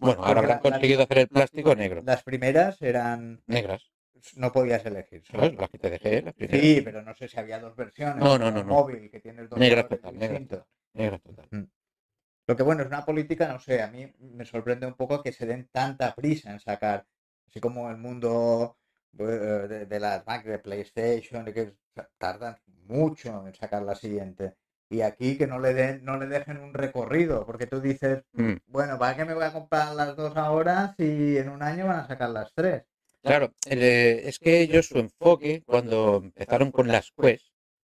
[0.00, 2.02] Bueno, ahora habrán conseguido hacer el plástico negro.
[2.04, 3.42] Las primeras eran.
[3.46, 3.82] Negras.
[4.36, 5.22] No podías elegir.
[5.30, 5.54] ¿Sabes?
[5.54, 6.62] Las que te dejé, las primeras.
[6.62, 8.24] Sí, pero no sé si había dos versiones.
[8.24, 8.74] No, no, no, no.
[8.74, 10.14] móvil, que tienes dos Negras total,
[10.94, 11.68] negras total.
[12.46, 15.32] Lo que bueno, es una política, no sé, a mí me sorprende un poco que
[15.32, 17.06] se den tanta prisa en sacar,
[17.46, 18.77] así como el mundo
[19.12, 21.74] de, de las Mac, de PlayStation, que
[22.18, 24.54] tardan mucho en sacar la siguiente.
[24.90, 28.54] Y aquí que no le den, no le dejen un recorrido, porque tú dices, Mm.
[28.66, 32.00] bueno, ¿para qué me voy a comprar las dos ahora si en un año van
[32.00, 32.84] a sacar las tres?
[33.22, 37.46] Claro, el, eh, es que ellos su enfoque cuando empezaron con las Quest,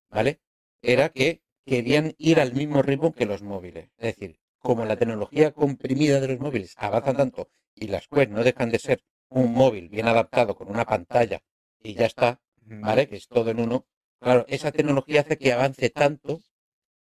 [0.10, 0.39] ¿vale?
[0.82, 3.89] Era que querían ir al mismo ritmo que los móviles.
[3.97, 8.43] Es decir, como la tecnología comprimida de los móviles avanza tanto y las Quest no
[8.43, 11.42] dejan de ser un móvil bien adaptado con una pantalla
[11.82, 13.08] y ya está, ¿vale?
[13.08, 13.86] Que es todo en uno.
[14.20, 16.42] Claro, esa tecnología hace que avance tanto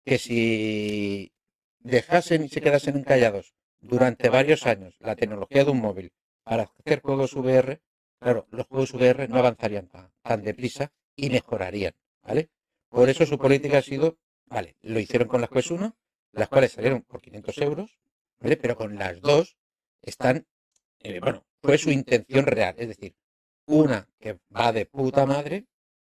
[0.05, 1.33] que si
[1.79, 7.01] dejasen y se quedasen encallados durante varios años la tecnología de un móvil para hacer
[7.01, 7.81] juegos VR,
[8.19, 9.89] claro, los juegos VR no avanzarían
[10.21, 12.49] tan, deprisa y mejorarían, ¿vale?
[12.89, 15.95] Por eso su política ha sido, vale, lo hicieron con las Quest 1,
[16.31, 17.99] las cuales salieron por 500 euros,
[18.39, 18.57] ¿vale?
[18.57, 19.57] Pero con las dos
[20.01, 20.45] están,
[21.03, 23.15] eh, bueno, fue su intención real, es decir,
[23.67, 25.65] una que va de puta madre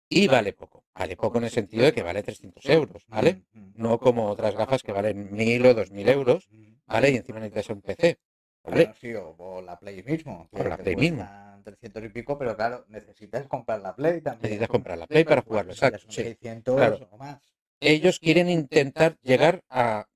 [0.09, 0.85] y vale poco.
[0.95, 3.43] Vale poco en el sentido de que vale 300 euros, ¿vale?
[3.75, 6.49] No como otras gafas que valen 1000 o 2000 euros.
[6.87, 7.11] ¿vale?
[7.11, 8.19] Y encima necesitas un PC,
[8.63, 8.77] ¿vale?
[8.85, 10.49] Bueno, sí, o, o la Play mismo.
[10.53, 11.19] O la Play mismo.
[11.19, 14.43] cuestan 300 y pico, pero claro, necesitas comprar la Play también.
[14.43, 16.23] Necesitas comprar la Play para jugarlo, exacto, sí.
[16.23, 17.09] 600 Claro.
[17.11, 17.43] o más.
[17.81, 20.07] Ellos quieren intentar llegar a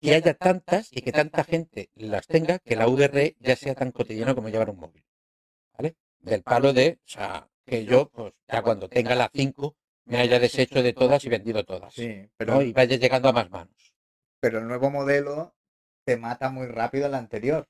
[0.00, 3.92] que haya tantas y que tanta gente las tenga que la VR ya sea tan
[3.92, 5.04] cotidiano como llevar un móvil,
[5.76, 5.96] ¿vale?
[6.20, 10.38] Del palo de, o sea, que yo, pues ya cuando tenga la 5 me haya
[10.38, 13.94] deshecho de todas y vendido todas, Sí, pero Y vaya llegando a más manos.
[14.40, 15.54] pero el nuevo modelo
[16.04, 17.68] te mata muy rápido el anterior.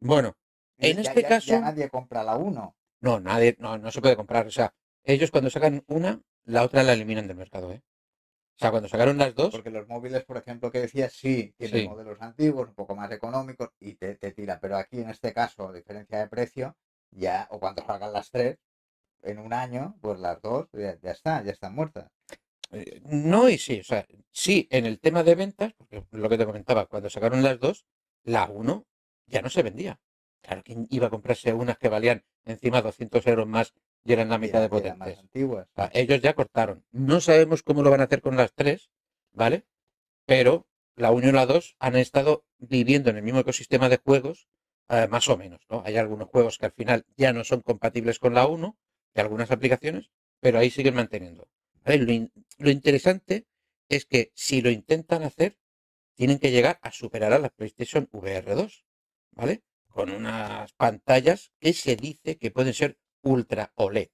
[0.00, 0.36] Bueno,
[0.78, 1.46] en Ya- este ya- caso...
[1.46, 2.76] Ya nadie compra la 1.
[3.00, 4.46] No, nadie, no, no se puede comprar.
[4.46, 7.82] O sea, ellos cuando sacan una, la otra la eliminan del mercado, ¿eh?
[8.58, 11.80] O sea, cuando sacaron las dos, Porque los móviles, por ejemplo, que decías, sí, tienen
[11.82, 11.88] Sí.
[11.88, 14.58] modelos antiguos, un poco más económicos y te, te tira.
[14.60, 16.76] Pero aquí, en este caso, diferencia de precio,
[17.10, 18.58] ya, o cuando salgan las tres,
[19.22, 22.10] en un año, pues las dos ya, ya está, ya están muertas.
[22.72, 23.80] eh, no y sí.
[23.80, 27.42] O sea, sí en el tema de ventas, porque lo que te comentaba, cuando sacaron
[27.42, 27.86] las dos,
[28.24, 28.86] la uno
[29.26, 30.00] ya no se vendía.
[30.42, 34.38] Claro, ¿quién iba a comprarse unas que valían encima 200 euros más y eran la
[34.38, 35.18] mitad de más potentes?
[35.18, 35.68] antiguas.
[35.68, 36.84] O sea, ellos ya cortaron.
[36.92, 38.90] No sabemos cómo lo van a hacer con las tres,
[39.32, 39.66] ¿vale?
[40.26, 44.48] Pero la 1 y la 2 han estado viviendo en el mismo ecosistema de juegos,
[44.88, 45.82] eh, más o menos, ¿no?
[45.84, 48.78] Hay algunos juegos que al final ya no son compatibles con la 1,
[49.14, 51.48] de algunas aplicaciones, pero ahí siguen manteniendo.
[51.84, 51.98] ¿vale?
[51.98, 53.46] Lo, in- lo interesante
[53.88, 55.58] es que si lo intentan hacer,
[56.16, 58.84] tienen que llegar a superar a la PlayStation VR 2,
[59.32, 59.62] ¿vale?
[59.88, 64.08] Con unas pantallas que se dice que pueden ser Ultra OLED,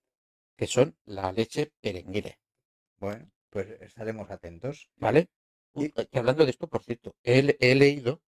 [0.56, 2.38] que son la leche perenguile,
[2.98, 4.90] Bueno, pues estaremos atentos.
[4.96, 5.28] ¿vale?
[5.74, 8.22] Y- que hablando de esto, por cierto, he, le- he leído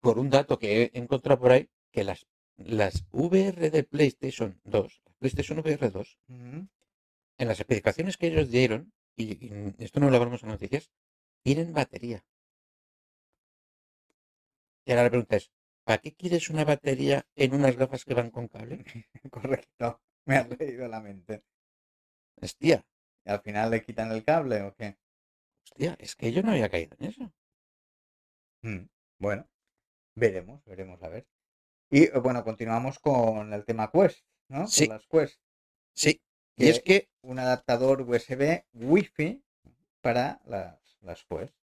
[0.00, 5.02] por un dato que he encontrado por ahí que las, las VR de PlayStation 2,
[5.04, 6.68] la PlayStation VR 2, Ujú.
[7.38, 10.90] en las especificaciones que ellos dieron, y, y esto no lo hablamos en noticias,
[11.42, 12.24] tienen batería.
[14.84, 15.50] Y ahora la pregunta es,
[15.88, 18.76] ¿para qué quieres una batería en unas gafas que van con cable?
[19.32, 19.86] Correcto.
[20.26, 21.42] Me has leído la mente.
[22.42, 22.84] Hostia,
[23.24, 24.98] ¿Y al final le quitan el cable o qué?
[25.64, 27.32] hostia, es que yo no había caído en eso.
[28.62, 28.86] Mm,
[29.18, 29.48] Bueno,
[30.16, 31.26] veremos, veremos a ver.
[31.90, 34.60] Y eh, bueno, continuamos con el tema Quest, ¿no?
[34.60, 34.86] Con Sí.
[34.88, 35.40] las Quest.
[35.94, 36.20] Sí,
[36.56, 39.42] y es que Un adaptador USB Wi-Fi
[40.02, 41.54] para las, las Quest.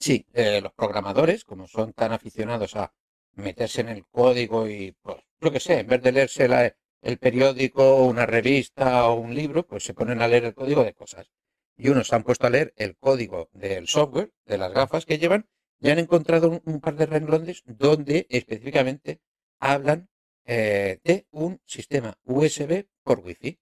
[0.00, 2.92] Sí, eh, los programadores, como son tan aficionados a
[3.34, 7.18] meterse en el código y, pues, yo que sé, en vez de leerse la- el
[7.18, 11.30] periódico, una revista o un libro, pues se ponen a leer el código de cosas.
[11.76, 15.48] Y unos han puesto a leer el código del software, de las gafas que llevan,
[15.78, 19.20] ya han encontrado un, par de renglones donde específicamente
[19.60, 20.08] hablan
[20.44, 23.58] eh, de un sistema USB por Wi-Fi.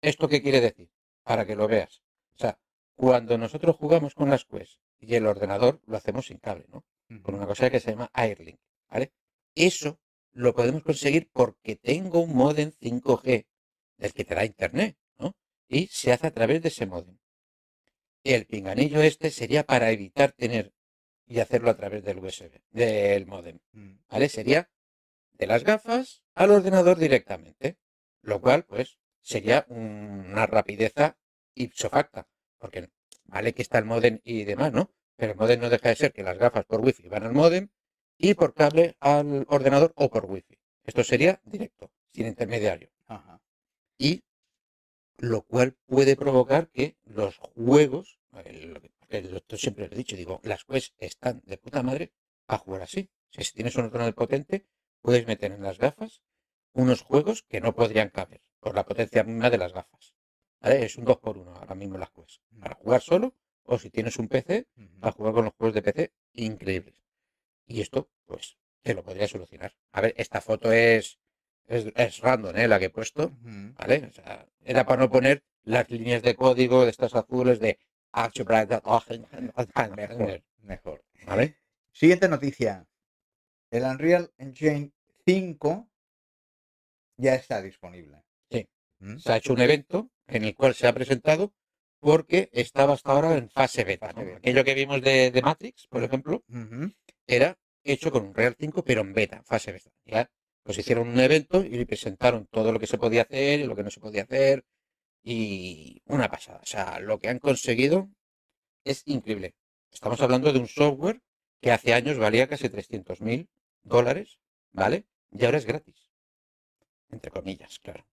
[0.00, 0.90] ¿Esto qué quiere decir?
[1.22, 2.02] Para que lo veas.
[2.34, 2.58] O sea,
[2.96, 6.84] cuando nosotros jugamos con las Quest y el ordenador lo hacemos sin cable, ¿no?
[7.22, 9.12] Con una cosa que se llama Airlink, ¿vale?
[9.54, 9.98] Eso
[10.32, 13.46] lo podemos conseguir porque tengo un modem 5G
[13.96, 15.34] del que te da internet, ¿no?
[15.68, 17.18] Y se hace a través de ese modem.
[18.24, 20.74] El pinganillo este sería para evitar tener
[21.26, 23.98] y hacerlo a través del USB, del modem, Mm.
[24.10, 24.28] ¿vale?
[24.28, 24.70] Sería
[25.32, 27.78] de las gafas al ordenador directamente,
[28.22, 31.18] lo cual, pues, sería una rapideza
[31.54, 32.28] ipso facta,
[32.58, 32.90] porque
[33.24, 34.90] vale que está el modem y demás, ¿no?
[35.18, 37.64] Pero el modem no deja de ser que las gafas por wifi van al modem
[38.16, 40.56] y por cable al ordenador o por wifi.
[40.84, 42.90] Esto sería directo, sin intermediario.
[43.06, 43.34] Ajá.
[43.98, 44.22] Y
[45.18, 50.40] lo cual puede provocar que los juegos, el- que- el- siempre lo he dicho, digo,
[50.44, 52.12] las Quest están de puta madre
[52.46, 53.10] a jugar así.
[53.30, 54.66] Si tienes un ordenador potente,
[55.02, 56.22] puedes meter en las gafas
[56.74, 60.14] unos juegos que no podrían caber por la potencia misma de las gafas.
[60.60, 60.84] ¿Vale?
[60.84, 62.40] Es un 2 por 1 ahora mismo las Quest.
[62.60, 63.34] Para jugar solo
[63.68, 65.00] o si tienes un PC, Ujú.
[65.00, 66.94] para jugar con los juegos de PC increíbles.
[67.66, 69.74] Y esto, pues, te lo podría solucionar.
[69.92, 71.18] A ver, esta foto es,
[71.66, 72.66] es, es random, ¿eh?
[72.66, 73.30] La que he puesto.
[73.42, 74.06] ¿Vale?
[74.06, 77.78] O sea, era para no poner las líneas de código de estas azules de
[79.94, 81.04] Mejor, mejor.
[81.26, 81.58] ¿Vale?
[81.92, 82.86] Siguiente noticia.
[83.70, 84.92] El Unreal Engine
[85.26, 85.90] 5
[87.18, 88.22] ya está disponible.
[88.50, 88.66] Sí.
[89.00, 89.18] ¿Mm?
[89.18, 91.52] Se ha hecho un evento en el cual se ha presentado
[92.00, 94.12] porque estaba hasta ahora en fase beta.
[94.12, 94.36] ¿no?
[94.36, 96.42] Aquello que vimos de, de Matrix, por ejemplo,
[97.26, 99.90] era hecho con un Real 5, pero en beta, fase beta.
[100.04, 100.30] Ya,
[100.62, 103.82] pues hicieron un evento y presentaron todo lo que se podía hacer y lo que
[103.82, 104.64] no se podía hacer.
[105.22, 106.60] Y una pasada.
[106.62, 108.08] O sea, lo que han conseguido
[108.84, 109.54] es increíble.
[109.92, 111.20] Estamos hablando de un software
[111.60, 113.48] que hace años valía casi 300 mil
[113.82, 114.38] dólares,
[114.72, 115.06] ¿vale?
[115.32, 116.10] Y ahora es gratis.
[117.10, 118.06] Entre comillas, claro.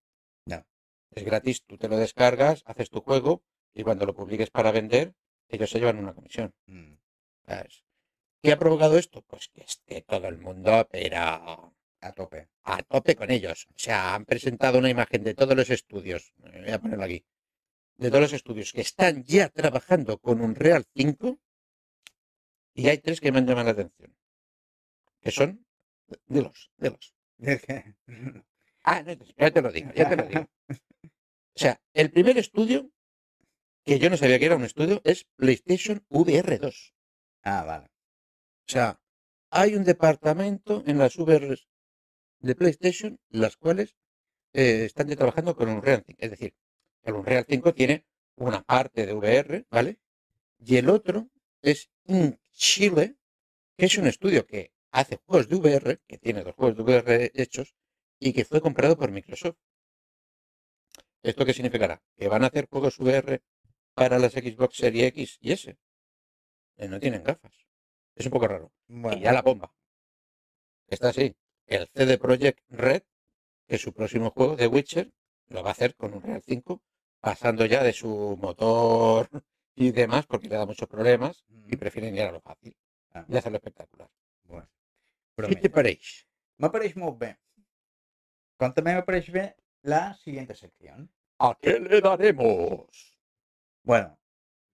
[0.46, 0.66] Ya.
[1.12, 3.44] Es gratis, tú te lo descargas, haces tu juego
[3.76, 5.14] y cuando lo publiques para vender,
[5.50, 6.52] ellos se llevan una comisión.
[6.66, 6.94] Mm.
[7.46, 7.84] ¿sabes?
[8.42, 9.22] ¿Qué ha provocado esto?
[9.24, 11.18] Pues que esté todo el mundo, pero
[12.02, 12.48] A tope.
[12.64, 13.68] a tope con ellos.
[13.70, 17.26] O sea, han presentado una imagen de todos los estudios, voy a ponerlo aquí,
[17.98, 21.40] de todos los estudios que están ya trabajando con un Real 5
[22.74, 24.16] y hay tres que me han llamado la atención,
[25.22, 25.66] que son
[26.28, 27.14] de los, de los.
[28.88, 30.46] Ah, no, ya te lo digo, ya te lo digo.
[31.58, 32.92] O sea, el primer estudio,
[33.86, 36.94] que yo no sabía que era un estudio, es PlayStation VR 2.
[37.44, 37.86] ah, vale.
[38.68, 39.00] O sea,
[39.52, 41.56] hay un departamento en las VR
[42.40, 43.96] de PlayStation, las cuales
[44.54, 46.18] eh, están ya trabajando con Unreal 5.
[46.20, 46.56] Es decir,
[47.04, 48.06] el Unreal 5 tiene
[48.36, 50.00] una parte de VR, ¿vale?
[50.60, 51.30] Y el otro
[51.62, 53.16] es in Chile,
[53.78, 57.32] que es un estudio que hace juegos de VR, que tiene dos juegos de VR
[57.36, 57.76] hechos,
[58.20, 59.58] y que fue comprado por Microsoft.
[61.22, 62.02] ¿Esto qué significará?
[62.18, 63.42] Que van a hacer juegos VR
[63.96, 65.78] para las Xbox Series X y S.
[66.78, 67.54] Eh, no tienen gafas.
[68.16, 68.72] Es un poco raro.
[68.88, 69.72] Bueno, Y ya la bomba.
[70.88, 71.36] Está así.
[71.66, 73.02] El CD Projekt Red,
[73.68, 75.12] que es su próximo juego de Witcher,
[75.48, 76.82] lo va a hacer con un Real 5,
[77.22, 79.30] pasando ya de su motor
[79.76, 81.80] y demás, porque le da muchos problemas y Ujú.
[81.80, 82.76] prefieren ir a lo fácil
[83.14, 84.10] Ah, y hacerlo espectacular.
[84.44, 84.68] bueno.
[85.36, 85.70] ¿Qué te Promete.
[85.70, 86.26] parece?
[86.60, 87.38] M'apareix molt bé.
[88.60, 91.10] Com també m'apareix bé la siguiente sección.
[91.40, 93.15] ¿A qué le daremos?
[93.86, 94.18] Bueno,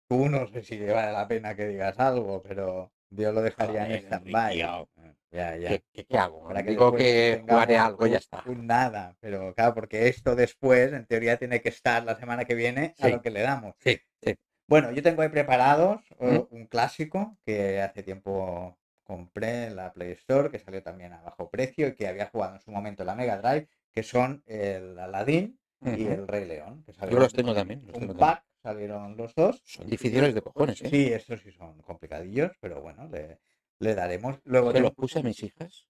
[0.10, 4.06] tú no sé si vale la pena que digas algo, pero yo lo dejaría en
[4.06, 4.62] stand-by.
[4.62, 5.70] Enrique, Eh, Ya, ya.
[5.70, 6.48] ¿Qué, qué- qué hago?
[6.48, 8.44] Para que Digo que jugaré algo y ya un- está.
[8.48, 12.56] un nada, pero claro, porque esto después, en teoría, tiene que estar la semana que
[12.56, 13.76] viene a lo que le damos.
[13.80, 14.36] Sí, sí.
[14.68, 16.56] Bueno, yo tengo ahí preparados eh, ¿Mm?
[16.56, 21.50] un clásico que hace tiempo compré en la Play Store, que salió también a bajo
[21.50, 25.00] precio y que había jugado en su momento en la Mega Drive, que son el
[25.00, 26.84] Aladdin y el Rey León.
[26.86, 27.82] Que Yo los tengo también.
[27.86, 28.40] los tengo un también.
[28.68, 29.62] Salieron los dos.
[29.66, 30.90] Son difíciles de cojones, ¿eh?
[30.90, 33.40] Sí, estos sí son complicadillos, pero bueno, le,
[33.80, 34.40] le daremos.
[34.44, 35.88] Luego tengo- los puse a mis hijas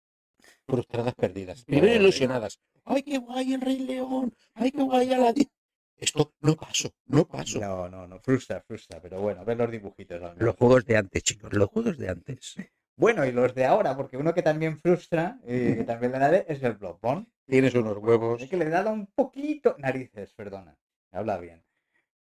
[0.67, 1.63] frustradas perdidas.
[1.65, 2.01] Primero Joder.
[2.01, 2.59] ilusionadas.
[2.85, 4.33] ¡Ay, qué guay el Rey León!
[4.53, 5.49] ¡Ay, qué guay Aladdin!
[5.97, 7.59] Esto no paso, no paso.
[7.59, 10.21] No, no, no, frustra, frustra, pero bueno, ver los dibujitos.
[10.37, 12.55] Los juegos de antes, chicos, los juegos de antes.
[12.95, 16.45] Bueno, y los de ahora, porque uno que también frustra y que también le daré
[16.47, 17.25] es el Bloodborne.
[17.47, 18.41] Tienes unos huevos.
[18.43, 20.77] Es que le he dado un poquito, narices, perdona,
[21.11, 21.63] habla bien.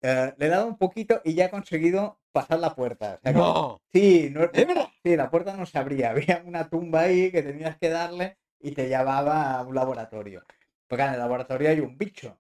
[0.03, 3.19] Eh, le he dado un poquito y ya he conseguido pasar la puerta.
[3.19, 4.89] o sea que- No, sí, no, ¿de verdad?
[5.03, 8.73] sí, la puerta no se abría, había una tumba ahí que tenías que darle y
[8.73, 10.45] te llevaba a un laboratorio.
[10.87, 12.39] Porque en el laboratorio hay un bicho.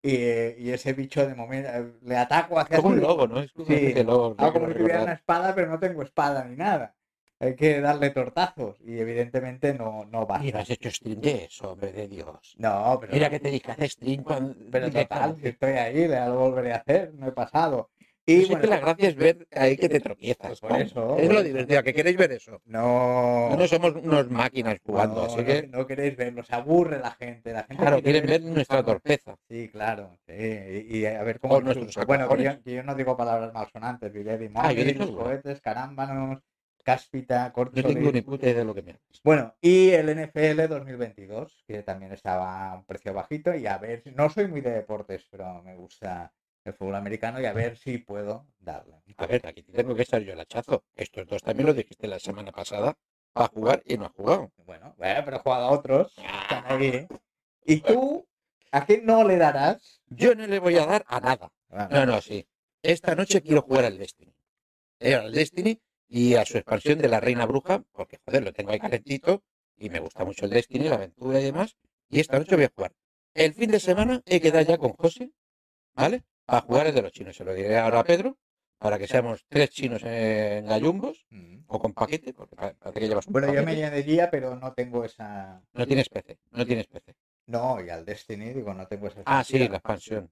[0.00, 3.40] Y, y ese bicho de momento eh, le ataco hacia Como un lobo, ¿no?
[3.40, 4.34] Es como Sí, lobo.
[4.38, 6.94] Hago como si tuviera una espada, pero no tengo espada ni nada.
[7.40, 10.42] Hay que darle tortazos y evidentemente no, no va.
[10.44, 12.54] Y no has hecho stream de eso, hombre de Dios.
[12.58, 14.54] No, pero, Mira que te dije, haz stream cuando...
[14.70, 17.90] pero de total, si estoy ahí, lo volveré a hacer, no he pasado.
[18.24, 20.48] Pues Y es que bueno, la gracia es ver ahí que te tropiezas.
[20.48, 22.60] Pues por eso, Es por lo divertido, que queréis ver eso.
[22.66, 26.98] no, No, somos unos máquinas jugando, no, así no- que, no queréis verlo, se aburre
[26.98, 27.52] la gente.
[27.52, 29.36] La gente claro, quiere quieren ver nuestra torpeza.
[29.48, 31.58] Sí, claro, sí, y, y a ver cómo.
[32.06, 35.24] Bueno, que yo, que yo no digo palabras malsonantes, diré Ah, dicho alguna.
[35.24, 36.40] cohetes, carámbanos,
[36.88, 37.84] cáspita, No corcholis.
[37.94, 38.98] tengo ni puta idea de lo que me.
[39.22, 44.02] Bueno, y el NFL 2022, que también estaba a un precio bajito, y a ver,
[44.16, 46.32] no soy muy de deportes, pero me gusta
[46.64, 49.02] el fútbol americano, y a ver si puedo darle.
[49.18, 50.82] A ver, aquí tengo que estar yo el hachazo.
[50.94, 52.96] Estos dos también lo dijiste la semana pasada
[53.34, 54.50] para jugar y no ha jugado.
[54.64, 57.06] Bueno, bueno, pero he jugado a otros, están ahí.
[57.66, 58.26] ¿Y tú,
[58.72, 60.00] a qué no le darás?
[60.08, 61.52] Yo no le voy a dar a nada.
[61.68, 62.46] Bueno, No, no, sí.
[62.82, 64.32] Esta noche quiero jugar al Destiny.
[65.00, 65.78] Eh, al Destiny
[66.08, 69.42] y a su expansión de la Reina Bruja, porque joder, lo tengo ahí calentito
[69.76, 71.76] y me gusta mucho el Destiny, la aventura y demás.
[72.08, 72.92] Y esta noche voy a jugar.
[73.34, 75.30] El fin de semana he quedado ya con José,
[75.94, 76.24] ¿vale?
[76.46, 77.36] A jugar el de los chinos.
[77.36, 78.38] Se lo diré ahora a Pedro,
[78.78, 81.58] para que seamos tres chinos en gallumbos mm.
[81.66, 83.84] o con paquete, porque pa- parece que llevas un Bueno, yo me paquete.
[83.84, 85.60] añadiría, pero no tengo esa...
[85.74, 87.14] No tienes PC, no tienes PC.
[87.46, 89.22] No, y al Destiny, digo, no tengo esa...
[89.26, 89.70] Ah, sí, expansión.
[89.70, 90.30] la expansión.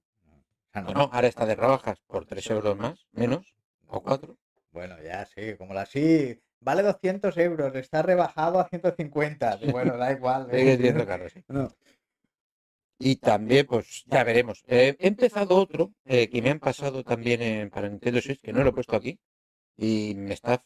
[0.73, 3.55] No- Bueno, ahora está de rebajas por 3 euros más, menos,
[3.87, 4.37] o 4.
[4.77, 6.39] Bueno, ya sí, como la sí.
[6.59, 9.59] Vale 200 euros, está rebajado a 150.
[9.71, 10.47] Bueno, da igual.
[10.51, 10.59] ¿eh?
[10.59, 11.43] Sigue siendo caro, sí.
[11.47, 11.67] No.
[12.99, 14.63] Y también, pues ya veremos.
[14.67, 18.53] Eh, he empezado otro eh, que me han pasado también en, para Nintendo Switch, que
[18.53, 19.19] no lo he puesto aquí,
[19.77, 20.63] y me está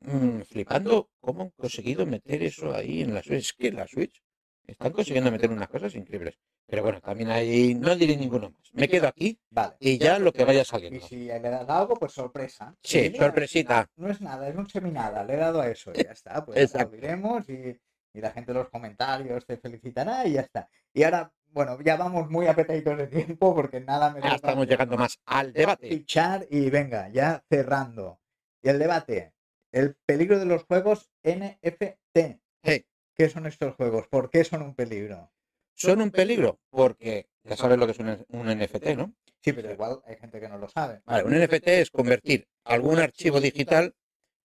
[0.00, 3.38] mm, flipando cómo han conseguido meter eso ahí en la Switch.
[3.38, 4.22] Es que la Switch
[4.68, 6.38] están consiguiendo meter unas cosas increíbles.
[6.66, 8.62] Pero bueno, también ahí no diré ninguno más.
[8.74, 9.74] Me quedo aquí Vale.
[9.80, 11.06] y ya lo que vaya Y saliendo.
[11.06, 12.76] si le das algo, pues sorpresa.
[12.82, 13.90] Sí, Y mira, sorpresita.
[13.96, 15.24] No es nada, es un seminada.
[15.24, 16.44] Le he dado a eso y ya está.
[16.44, 17.76] Pues aplaudiremos y,
[18.12, 20.68] y la gente en los comentarios te felicitará y ya está.
[20.92, 24.98] Y ahora, bueno, ya vamos muy apretaditos de tiempo porque nada me Ya estamos llegando
[24.98, 25.88] más al debate.
[25.88, 28.20] fichar y venga, ya cerrando.
[28.62, 29.32] Y el debate,
[29.72, 32.18] el peligro de los juegos NFT.
[32.62, 32.84] Hey,
[33.18, 34.06] ¿Qué son estos juegos?
[34.06, 35.32] ¿Por qué son un peligro?
[35.74, 39.14] son un peligro porque ya sabes lo que es un, un NFT, ¿no?
[39.40, 41.02] Sí, pero igual hay gente que no lo sabe.
[41.04, 43.94] Vale, un NFT es convertir algún archivo digital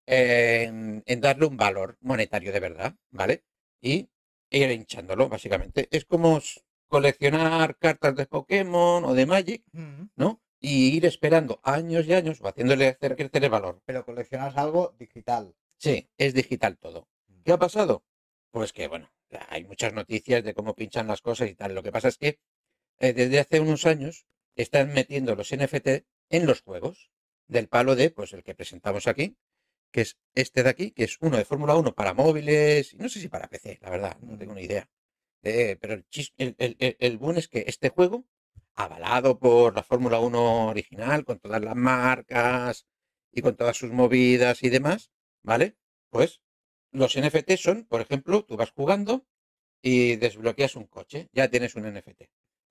[0.08, 3.44] en, en darle un valor monetario de verdad, ¿vale?
[3.82, 4.10] Y
[4.50, 5.88] ir hinchándolo, básicamente.
[5.92, 6.40] Es como
[6.88, 10.42] coleccionar cartas de Pokémon o de Magic, Mm, ¿no?
[10.60, 13.82] Y ir esperando años y años o haciéndole hacer crecer el valor.
[13.86, 15.56] Pero coleccionas algo digital.
[15.78, 17.08] Sí, es digital todo.
[17.44, 18.04] ¿Qué ha pasado?
[18.54, 19.12] Pues que, bueno,
[19.50, 21.76] hay muchas noticias de cómo pinchan las cosas y tal.
[21.76, 22.40] Lo que pasa es que
[23.00, 27.12] eh, desde hace unos años están metiendo los NFT en los juegos,
[27.48, 29.38] del palo de, pues el que presentamos aquí,
[29.92, 33.10] que es este de aquí, que es uno de Fórmula 1 para móviles, y no
[33.10, 34.90] sé si para PC, la verdad, no tengo ni idea.
[35.44, 38.26] Eh, pero el, chis- el, el, el- bueno es que este juego,
[38.76, 42.88] avalado por la Fórmula 1 original, con todas las marcas
[43.32, 45.12] y con todas sus movidas y demás,
[45.44, 45.76] ¿vale?
[46.10, 46.42] Pues
[46.94, 49.26] los NFT son, por ejemplo, tú vas jugando
[49.82, 52.24] y desbloqueas un coche, ya tienes un NFT,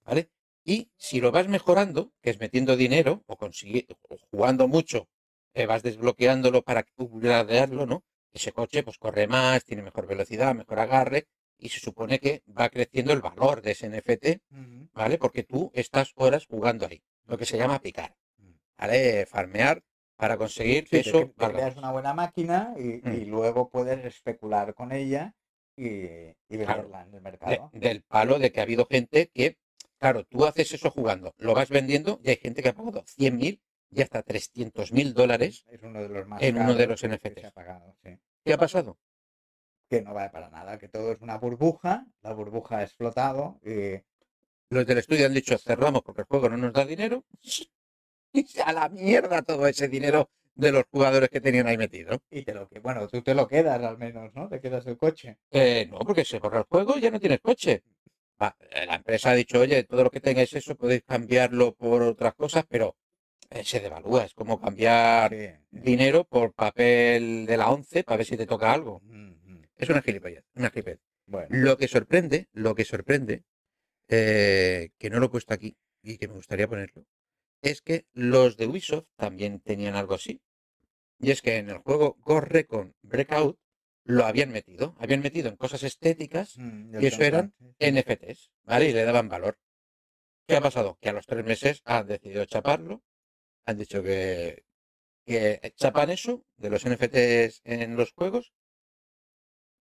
[0.04, 0.30] ¿vale?
[0.64, 5.08] Y si lo vas mejorando, que es metiendo dinero o, o jugando mucho,
[5.54, 8.04] eh, vas desbloqueándolo para upgradearlo, ¿no?
[8.32, 11.26] Ese coche pues corre más, tiene mejor velocidad, mejor agarre
[11.58, 15.18] y se supone que va creciendo el valor de ese NFT, Mm, ¿vale?
[15.18, 18.14] Porque tú estás horas jugando ahí, lo que se llama picar,
[18.78, 19.26] ¿vale?
[19.26, 19.82] Farmear
[20.22, 23.30] para conseguir que Sí, eso valga creas una buena máquina y, y Mm.
[23.30, 25.34] luego puedes especular con ella
[25.76, 26.82] y, y Claro.
[26.84, 27.70] venderla en el de- mercado.
[27.72, 29.58] del palo de que ha habido gente que,
[29.98, 33.60] claro, tú haces eso jugando, lo vas vendiendo y hay gente que ha pagado 100.000
[33.90, 35.64] y hasta 300.000 dólares.
[35.68, 37.40] Es uno de los más en uno de los que- que NFTs.
[37.40, 38.16] se ha pagado, sí.
[38.44, 38.98] ¿Qué ha pasado?
[39.90, 44.00] Que no vale para nada, que todo es una burbuja, la burbuja ha explotado y
[44.70, 47.24] Los del estudio han dicho cerramos porque el juego no nos da dinero.
[48.64, 52.22] A la mierda todo ese dinero de los jugadores que tenían ahí metido.
[52.30, 54.48] Y te lo que, bueno, tú te lo quedas al menos, ¿no?
[54.48, 55.38] Te quedas el coche.
[55.50, 57.82] Eh, no, porque se borra el juego y ya no tienes coche.
[58.42, 58.56] Va,
[58.86, 62.64] la empresa ha dicho, oye, todo lo que tengáis eso podéis cambiarlo por otras cosas,
[62.68, 62.96] pero
[63.50, 64.24] eh, se devalúa.
[64.24, 65.78] Es como cambiar Sí, sí.
[65.78, 69.00] dinero por papel de la 11 para ver si te toca algo.
[69.04, 69.62] Mm.
[69.76, 70.72] Es una gilipollez, una.
[71.26, 73.42] Bueno, Lo que sorprende, lo que sorprende,
[74.08, 77.04] eh, que no lo he puesto aquí y que me gustaría ponerlo,
[77.62, 80.42] es que los de Ubisoft también tenían algo así.
[81.18, 83.58] Y es que en el juego Ghost Recon Breakout
[84.04, 87.54] lo habían metido, habían metido en cosas estéticas mm, y eso eran.
[87.78, 88.90] NFTs, ¿vale?
[88.90, 89.58] Y le daban valor.
[90.46, 90.98] ¿Qué ha pasado?
[91.00, 93.04] Que a los tres meses han decidido chaparlo,
[93.64, 94.64] han dicho que,
[95.24, 98.52] que chapan eso de los NFTs en los juegos,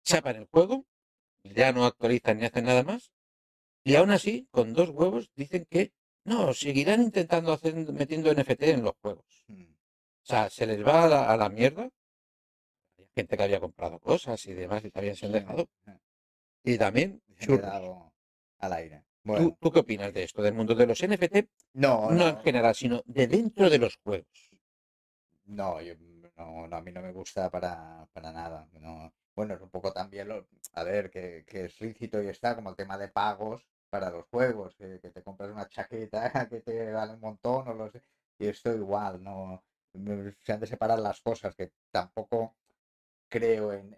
[0.04, 0.86] chapan el juego,
[1.42, 3.12] ya no actualizan ni hacen nada más,
[3.82, 5.92] y aún así, con dos huevos, dicen que
[6.24, 9.24] no, seguirán intentando hacer, metiendo NFT en los juegos.
[9.48, 9.62] Mm.
[9.64, 11.88] O sea, se les va a la, a la mierda.
[12.98, 15.68] Hay gente que había comprado cosas y demás y también se han dejado.
[15.86, 15.98] eh,
[16.64, 18.12] Y también, churros.
[18.58, 19.04] al aire.
[19.22, 21.48] ¿Tú, Bueno, tú qué opinas de esto, del mundo de los NFT?
[21.74, 24.26] no, No en general, sino de dentro de los juegos.
[25.46, 25.94] no, yo-
[26.36, 28.68] no, no, a mí no me gusta para, para nada.
[28.72, 29.12] No.
[29.36, 32.70] Bueno, es un poco también, lo, a ver, que, que es lícito y está como
[32.70, 33.62] el tema de pagos
[33.94, 36.20] para los juegos, que, que te compras una chaqueta
[36.50, 38.02] que te vale un montón o lo sé,
[38.38, 39.62] y esto igual, no,
[39.94, 42.56] no- se han de separar las cosas, que tampoco
[43.28, 43.96] creo en,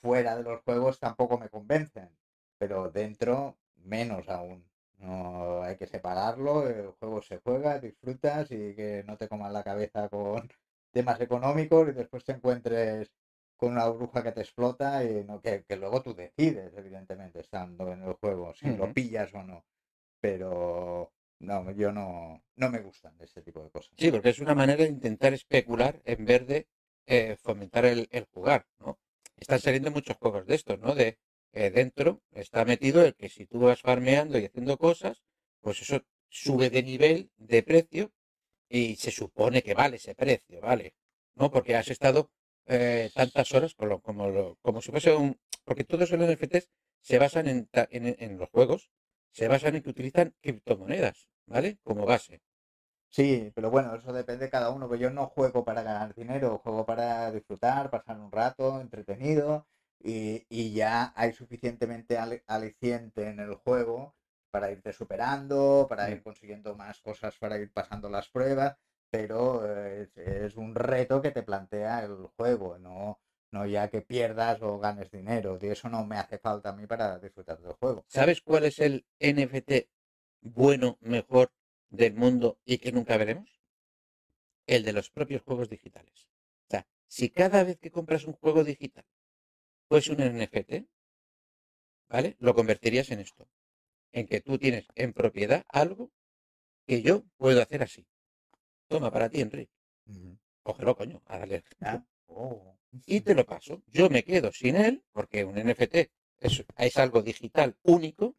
[0.00, 2.10] fuera de los juegos tampoco me convencen,
[2.58, 4.64] pero dentro menos aún.
[4.98, 9.64] No hay que separarlo, el juego se juega, disfrutas y que no te coman la
[9.64, 10.48] cabeza con
[10.92, 13.10] temas económicos y después te encuentres
[13.62, 17.92] con una bruja que te explota y no, que, que luego tú decides, evidentemente, estando
[17.92, 19.64] en el juego, si lo pillas o no.
[20.20, 23.92] Pero no, yo no, no me gustan este tipo de cosas.
[23.96, 26.66] Sí, porque es una manera de intentar especular en vez de
[27.06, 28.98] eh, fomentar el, el jugar, ¿no?
[29.36, 30.96] Están saliendo muchos juegos de estos, ¿no?
[30.96, 31.20] De
[31.52, 35.22] eh, dentro está metido el que si tú vas farmeando y haciendo cosas,
[35.60, 38.12] pues eso sube de nivel, de precio,
[38.68, 40.96] y se supone que vale ese precio, ¿vale?
[41.36, 41.52] ¿No?
[41.52, 42.32] Porque has estado
[42.66, 45.38] eh, tantas horas con lo- como, lo- como si fuese un...
[45.64, 46.68] Porque todos los NFTs
[47.00, 48.90] se basan en, en, en los juegos,
[49.32, 51.78] se basan en que utilizan criptomonedas, ¿vale?
[51.82, 52.42] Como base.
[53.10, 54.88] Sí, pero bueno, eso depende de cada uno.
[54.88, 59.66] Pues yo no juego para ganar dinero, juego para disfrutar, pasar un rato entretenido
[60.00, 64.14] y, y ya hay suficientemente aliciente en el juego
[64.50, 66.22] para irte superando, para ir Mm.
[66.22, 68.76] consiguiendo más cosas, para ir pasando las pruebas,
[69.12, 74.00] pero eh, es, es un reto que te plantea el juego, no, no ya que
[74.00, 75.58] pierdas o ganes dinero.
[75.60, 78.06] Y eso no me hace falta a mí para disfrutar del juego.
[78.08, 79.86] ¿Sabes cuál es el NFT
[80.40, 81.52] bueno, mejor
[81.90, 83.60] del mundo y que nunca veremos?
[84.66, 86.30] El de los propios juegos digitales.
[86.68, 89.04] O sea, si cada vez que compras un juego digital
[89.88, 90.86] fuese un NFT,
[92.08, 92.36] ¿vale?
[92.38, 93.46] Lo convertirías en esto.
[94.10, 96.10] En que tú tienes en propiedad algo
[96.86, 98.06] que yo puedo hacer así.
[98.94, 99.72] Toma para ti, Enrique.
[100.06, 100.30] Ujú.
[100.66, 101.58] Cógelo, coño, a darle.
[101.80, 102.76] Ah, oh.
[103.06, 103.82] Y te lo paso.
[103.96, 108.36] Yo me quedo sin él, porque un NFT es, es algo digital único.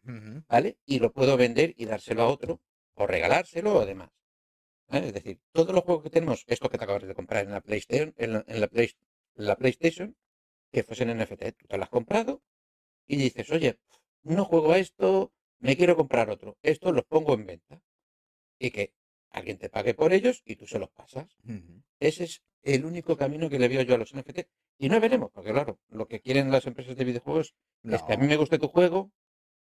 [0.47, 0.77] ¿vale?
[0.85, 2.61] Y lo puedo vender y dárselo a otro,
[2.95, 4.11] o regalárselo o demás.
[4.87, 5.07] ¿vale?
[5.07, 7.61] Es decir, todos los juegos que tenemos, esto que te acabas de comprar en la
[7.61, 8.95] PlayStation, en la, en la Play-
[9.35, 10.15] la PlayStation,
[10.71, 12.41] que fuesen NFT, tú te lo has comprado
[13.07, 13.79] y dices, oye,
[14.23, 16.57] no juego a esto, me quiero comprar otro.
[16.63, 17.81] Estos los pongo en venta.
[18.59, 18.93] Y que
[19.33, 21.35] alguien te pague por ellos y tú se los pasas.
[21.99, 24.47] Ese es el único camino que le veo yo a los NFT.
[24.77, 28.17] Y no veremos, porque claro, lo que quieren las empresas de videojuegos es que a
[28.17, 29.11] mí me guste tu juego,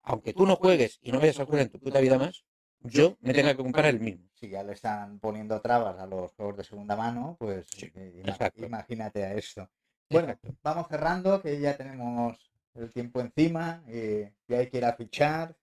[0.03, 2.45] aunque tú no juegues y no vayas a jugar en tu puta vida más,
[2.81, 4.29] yo me tenga que comprar el mismo.
[4.35, 8.23] si ya le están poniendo trabas a los juegos de segunda mano, pues Sí, eh,
[8.57, 9.69] imagínate a esto.
[10.09, 10.55] Bueno, Exacto.
[10.61, 15.55] vamos cerrando, que ya tenemos el tiempo encima y, y hay que ir a fichar.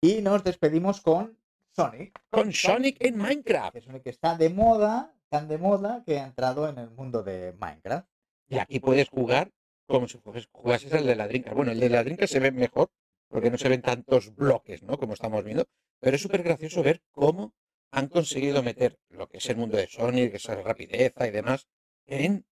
[0.00, 1.38] Y nos despedimos con
[1.74, 2.20] Sonic.
[2.30, 3.74] Con Sonic en Minecraft.
[3.74, 7.54] Que Sonic está de moda, tan de moda que ha entrado en el mundo de
[7.58, 8.06] Minecraft.
[8.48, 9.50] Y aquí puedes jugar
[9.86, 10.20] como si
[10.52, 11.56] jugases el de la Dreamcast.
[11.56, 12.90] Bueno, el de la Dreamcast se ve mejor,
[13.28, 14.98] porque no se ven tantos bloques, ¿no?
[14.98, 15.64] Como estamos viendo.
[16.00, 17.54] Pero es súper gracioso ver cómo
[17.90, 21.66] han conseguido meter lo que es el mundo de Sonic, esa rapidez y demás,
[22.06, 22.46] en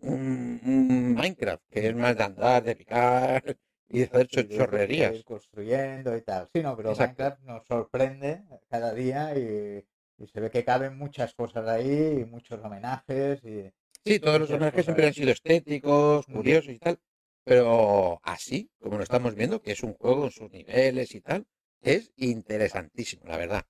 [0.00, 3.58] un Minecraft, que es más de andar, de picar
[3.90, 5.14] y ir- de chorrerías.
[5.16, 6.48] ir construyendo y tal.
[6.52, 7.22] Sí, no, pero Exacto.
[7.22, 9.84] Minecraft nos sorprende cada día y,
[10.18, 13.72] y se ve que caben muchas cosas ahí, y muchos homenajes y
[14.04, 16.98] Sí, todos los homenajes siempre han sido estéticos, curiosos y tal,
[17.44, 21.46] pero así, como lo estamos viendo, que es un juego en sus niveles y tal,
[21.82, 23.64] es interesantísimo, la verdad.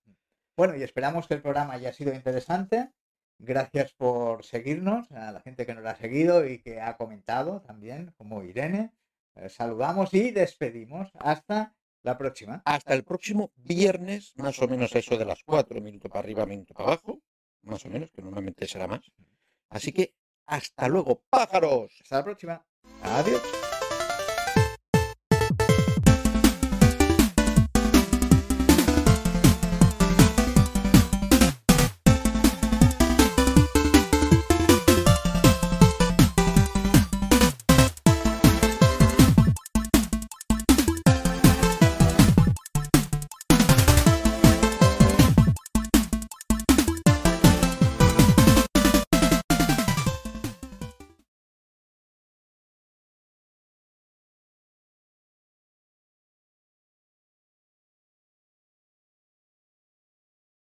[0.56, 2.90] Bueno, y esperamos que el programa haya sido interesante.
[3.38, 8.12] Gracias por seguirnos, a la gente que nos ha seguido y que ha comentado también,
[8.16, 8.92] como Irene.
[9.38, 11.10] Eh, saludamos y despedimos.
[11.14, 12.62] Hasta la próxima.
[12.64, 16.46] Hasta el próximo viernes, más o menos a eso de las 4, minuto para arriba,
[16.46, 17.20] minuto para abajo,
[17.62, 19.02] más o menos, que normalmente será más.
[19.68, 20.14] Así que,
[20.46, 21.92] hasta luego, pájaros.
[22.02, 22.66] Hasta la próxima.
[23.02, 23.57] Adiós.